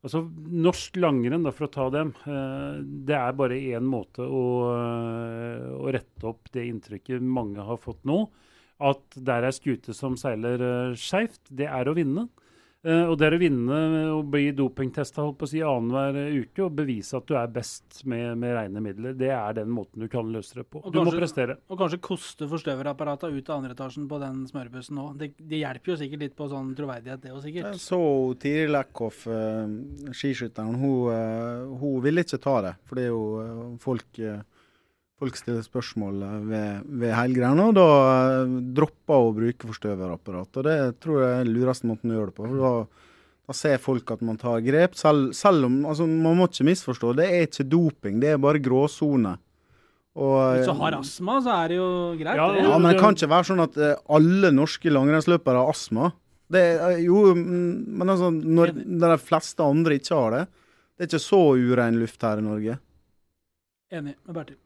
[0.00, 4.44] Altså, Norsk langrenn, da, for å ta dem, eh, det er bare én måte å,
[4.72, 8.22] eh, å rette opp det inntrykket mange har fått nå.
[8.80, 11.42] At der er skute som seiler uh, skeivt.
[11.52, 12.30] Det er å vinne.
[12.80, 13.78] Eh, og det er å vinne
[14.14, 18.80] og bli dopingtesta si, annenhver uke og bevise at du er best med, med rene
[18.84, 19.16] midler.
[19.20, 20.80] Det er den måten du kan løse det på.
[20.80, 21.58] Og Du må prestere.
[21.68, 25.12] Og kanskje koste forstøverapparata ut av andre etasjen på den smørbussen òg.
[25.20, 27.82] Det, det hjelper jo sikkert litt på sånn troverdighet, det òg Jeg sikkert.
[27.84, 28.00] så
[28.40, 29.76] Tiril Eckhoff, eh,
[30.16, 32.74] skiskytteren, hun, eh, hun ville ikke ta det.
[32.88, 34.24] For det er jo folk
[35.20, 37.86] Folk stiller spørsmål eh, ved, ved hele greia, og da
[38.40, 40.56] uh, dropper hun å bruke forstøverapparat.
[40.56, 42.46] Og det tror jeg er den lureste måten å gjøre det på.
[42.48, 43.18] for da,
[43.50, 44.96] da ser folk at man tar grep.
[44.96, 48.62] Selv, selv om altså, Man må ikke misforstå, det er ikke doping, det er bare
[48.64, 49.34] gråsone.
[50.20, 52.40] Og, Hvis du har astma, så er det jo greit.
[52.40, 52.64] Ja, det.
[52.64, 56.10] ja, men det kan ikke være sånn at eh, alle norske langrennsløpere har astma.
[56.50, 56.64] Det,
[57.04, 61.22] jo, mm, men altså, når, når de fleste andre ikke har det Det er ikke
[61.22, 62.80] så urein luft her i Norge.
[63.92, 64.58] Enig med Bertil.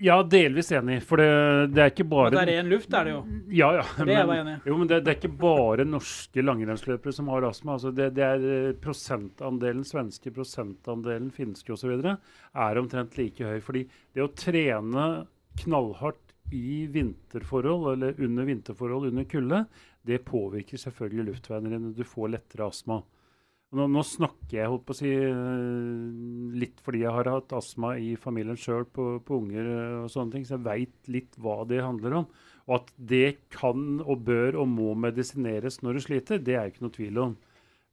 [0.00, 1.00] Ja, delvis enig.
[1.02, 1.30] For det,
[1.74, 3.22] det er ikke bare bare det er ren luft, er det jo.
[3.50, 3.86] Ja, ja.
[3.98, 4.58] Det er jeg enig i.
[4.70, 7.74] jo, men det, det er ikke bare norske langrennsløpere som har astma.
[7.74, 11.96] Altså det, det er eh, prosentandelen, svenske prosentandelen, finske osv.
[11.98, 13.58] er omtrent like høy.
[13.64, 13.84] Fordi
[14.14, 15.08] det å trene
[15.64, 19.64] knallhardt i vinterforhold, eller under vinterforhold, under kulde,
[20.06, 21.94] det påvirker selvfølgelig luftveiene dine.
[21.98, 23.02] Du får lettere astma.
[23.68, 26.12] Nå, nå, snakker jeg holdt på å si eh,
[26.56, 30.32] litt fordi jeg har hatt astma i familien sjøl på, på, unger eh, og sånne
[30.32, 32.30] ting, så jeg veit litt hva det handler om.
[32.68, 36.74] Og at det kan og bør og må medisineres når du sliter, det er jeg
[36.74, 37.36] ikke noe tvil om.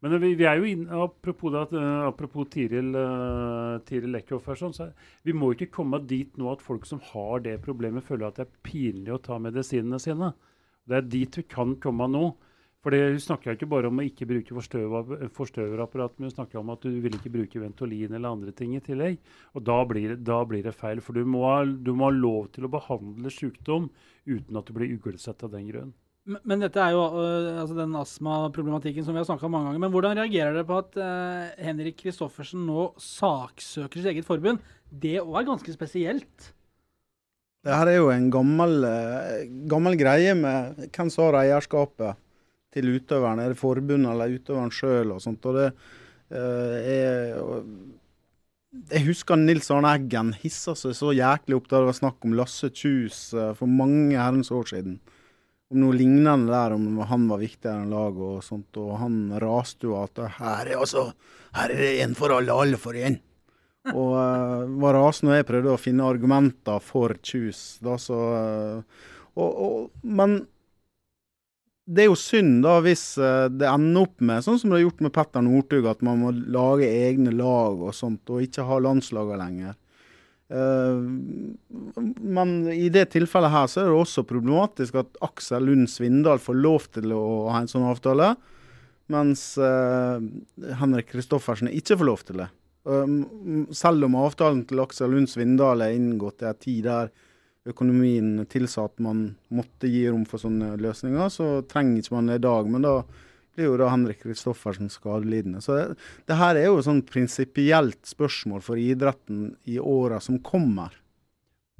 [0.04, 2.96] Men vi, vi er jo inn, apropos, det, apropos Tiril,
[3.88, 4.90] Tiril Eckhoff sånn, så
[5.28, 8.48] vi må ikke komme dit nå at folk som har det problemet, føler at det
[8.48, 10.32] er pinlig å ta medisinene sine.
[10.88, 12.28] Det er dit vi kan komme nå.
[12.86, 16.84] For Hun snakker ikke bare om å ikke bruke forstøverapparat, men hun snakker om at
[16.86, 19.16] du vil ikke bruke Ventolin eller andre ting i tillegg.
[19.58, 21.00] Og Da blir, da blir det feil.
[21.02, 23.88] For du må, ha, du må, ha, lov til å behandle sykdom
[24.30, 25.96] uten at du blir uglesett av den grunn.
[26.30, 29.72] Men, men, dette er jo uh, altså den astmaproblematikken som vi har snakka om mange
[29.72, 29.82] ganger.
[29.82, 34.62] Men hvordan reagerer dere på at uh, Henrik Kristoffersen nå saksøker sitt eget forbund?
[34.90, 36.52] Det òg er ganske spesielt.
[37.66, 39.42] Det her er jo en gammel, uh,
[39.74, 42.22] gammel greie med hvem som har eierskapet
[42.76, 43.42] til utøveren?
[43.42, 45.46] Er det forbundet eller utøveren sjøl og sånt?
[45.48, 47.40] Og det uh, er
[48.92, 52.36] Jeg husker Nils Arne Eggen hissa seg så jæklig opp da det var snakk om
[52.38, 55.00] Lasse Kjus uh, for mange herrens år siden.
[55.74, 58.78] Om noe lignende der, om han var viktigere enn laget og sånt.
[58.78, 61.08] Og han raste jo at her er altså
[61.56, 63.18] her er det en for alle, alle for én.
[63.94, 67.78] Og uh, var rasende og jeg prøvde å finne argumenter for Kjus.
[67.86, 70.40] Da, så, uh, og, og, men
[71.86, 74.88] det er jo synd da hvis eh, det ender opp med, sånn som det har
[74.88, 78.80] gjort med Petter Northug, at man må lage egne lag og sånt, og ikke ha
[78.82, 79.76] landslagene lenger.
[80.46, 81.02] Uh,
[82.22, 86.60] men i det tilfellet her så er det også problematisk at Aksel Lund Svindal får
[86.60, 88.36] lov til å ha en sånn avtale,
[89.10, 90.22] mens uh,
[90.82, 92.52] Henrik Kristoffersen ikke får lov til det.
[93.74, 97.10] Selv om avtalen til Aksel Lund Svindal er inngått i en tid der
[97.70, 102.40] økonomien tilsa at man måtte gi rom for sånne løsninger, så trenger ikke man det
[102.40, 102.68] i dag.
[102.70, 102.98] Men da
[103.56, 105.64] blir jo da Henrik Kristoffersen skadelidende.
[105.64, 105.86] Så det,
[106.28, 110.94] det, her er jo et sånn prinsipielt spørsmål for idretten i åra som kommer.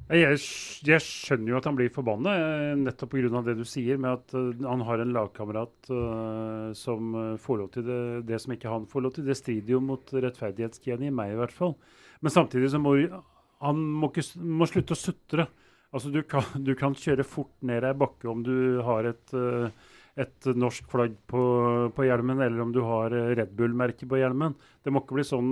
[0.06, 0.38] Jeg,
[0.86, 3.40] jeg, skjønner jo at han blir forbanna, eh, nettopp pga.
[3.42, 7.86] det du sier, med at uh, han har en lagkamerat uh, som får lov til
[7.88, 9.26] det, det som ikke han får lov til.
[9.26, 11.74] Det strider jo mot rettferdighetsgenet i meg, i hvert fall.
[12.22, 12.94] Men samtidig så må
[13.64, 15.48] han må, ikke, må slutte å sutre.
[15.96, 19.70] Altså, du kan, du kan, kjøre fort ned ei bakke om du har et, eh,
[20.20, 21.42] et norsk flagg på,
[21.96, 24.58] på, hjelmen, eller om du har eh, Red Bull-merket på hjelmen.
[24.84, 25.50] Det må ikke bli sånn.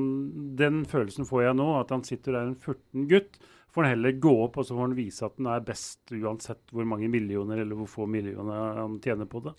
[0.61, 3.41] Den følelsen får jeg nå, at han sitter der en 14 gutt.
[3.75, 6.69] Får han heller gå opp og så får han vise at han er best, uansett
[6.71, 9.57] hvor mange millioner eller hvor få millioner han tjener på det.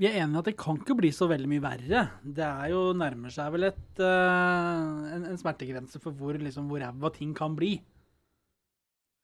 [0.00, 2.06] Vi er enige at det kan ikke bli så veldig mye verre.
[2.22, 6.70] Det er jo nærmer seg vel et, uh, en, en, smertegrense for hvor, liksom,
[7.18, 7.74] ting kan bli.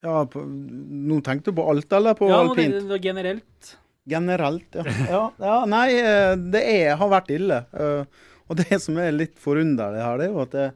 [0.07, 2.79] Ja, på, Nå tenkte du på alt, eller på ja, alpint?
[2.87, 3.77] Ja, generelt.
[4.07, 4.85] Generelt, ja.
[5.11, 7.65] ja, ja nei, eh, det er, har vært ille.
[7.75, 10.67] Eh, og det som er litt forunderlig her, det er jo at det,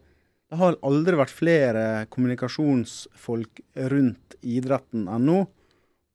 [0.50, 3.62] det har aldri vært flere kommunikasjonsfolk
[3.92, 5.44] rundt idretten enn nå.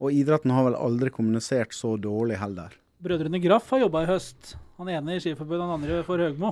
[0.04, 2.76] Og idretten har vel aldri kommunisert så dårlig heller.
[3.00, 4.58] Brødrene Graff har jobba i høst.
[4.76, 6.52] Han ene i Skiforbundet, han andre for Høgmo.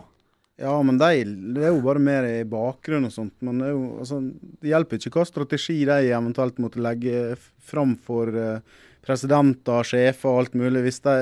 [0.61, 1.23] Ja, men de,
[1.55, 3.33] det er jo bare mer i bakgrunnen og sånt.
[3.45, 4.19] Men det, jo, altså,
[4.61, 7.23] det hjelper ikke hva strategi de eventuelt måtte legge
[7.63, 11.15] fram for uh, presidenter, sjefer og alt mulig, hvis de,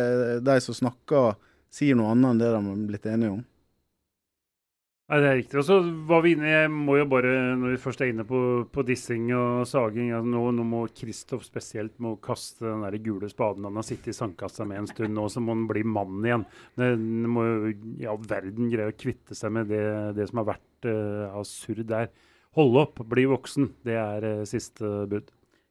[0.44, 1.40] de som snakker,
[1.72, 3.46] sier noe annet enn det de har blitt enige om.
[5.12, 5.58] Nei, Det er riktig.
[5.60, 8.64] Og så var vi inne, Jeg må jo bare, når vi først er inne på,
[8.72, 13.28] på dissing og saging altså nå, nå, må Kristoff spesielt må kaste den der gule
[13.28, 16.24] spaden han har sittet i sandkassa med en stund nå, så må han bli mann
[16.24, 16.48] igjen.
[16.80, 19.84] Han må jo i all verden greie å kvitte seg med det,
[20.16, 22.08] det som har vært uh, av surr der.
[22.56, 23.68] Hold opp, bli voksen.
[23.84, 25.28] Det er uh, siste bud.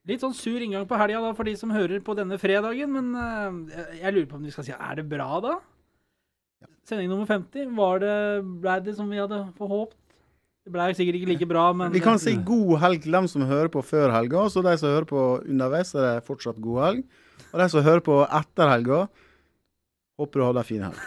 [0.08, 3.88] Litt sånn sur inngang på helga for de som hører på denne fredagen, men uh,
[3.96, 5.56] jeg lurer på om vi skal si er det bra, da?
[6.90, 7.70] Sending nummer 50.
[7.78, 8.14] Var det,
[8.62, 9.94] ble det som vi hadde forhåpt?
[10.66, 13.46] Det ble sikkert ikke like bra, men Vi kan si god helg til dem som
[13.46, 14.48] hører på før helga.
[14.50, 17.04] Så de som hører på underveis, er det fortsatt god helg.
[17.50, 19.00] Og de som hører på etter helga,
[20.20, 20.98] håper du hadde en fin helg.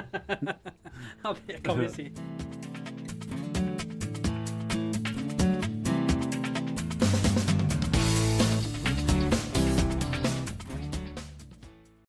[1.24, 2.06] ja, det kan vi si.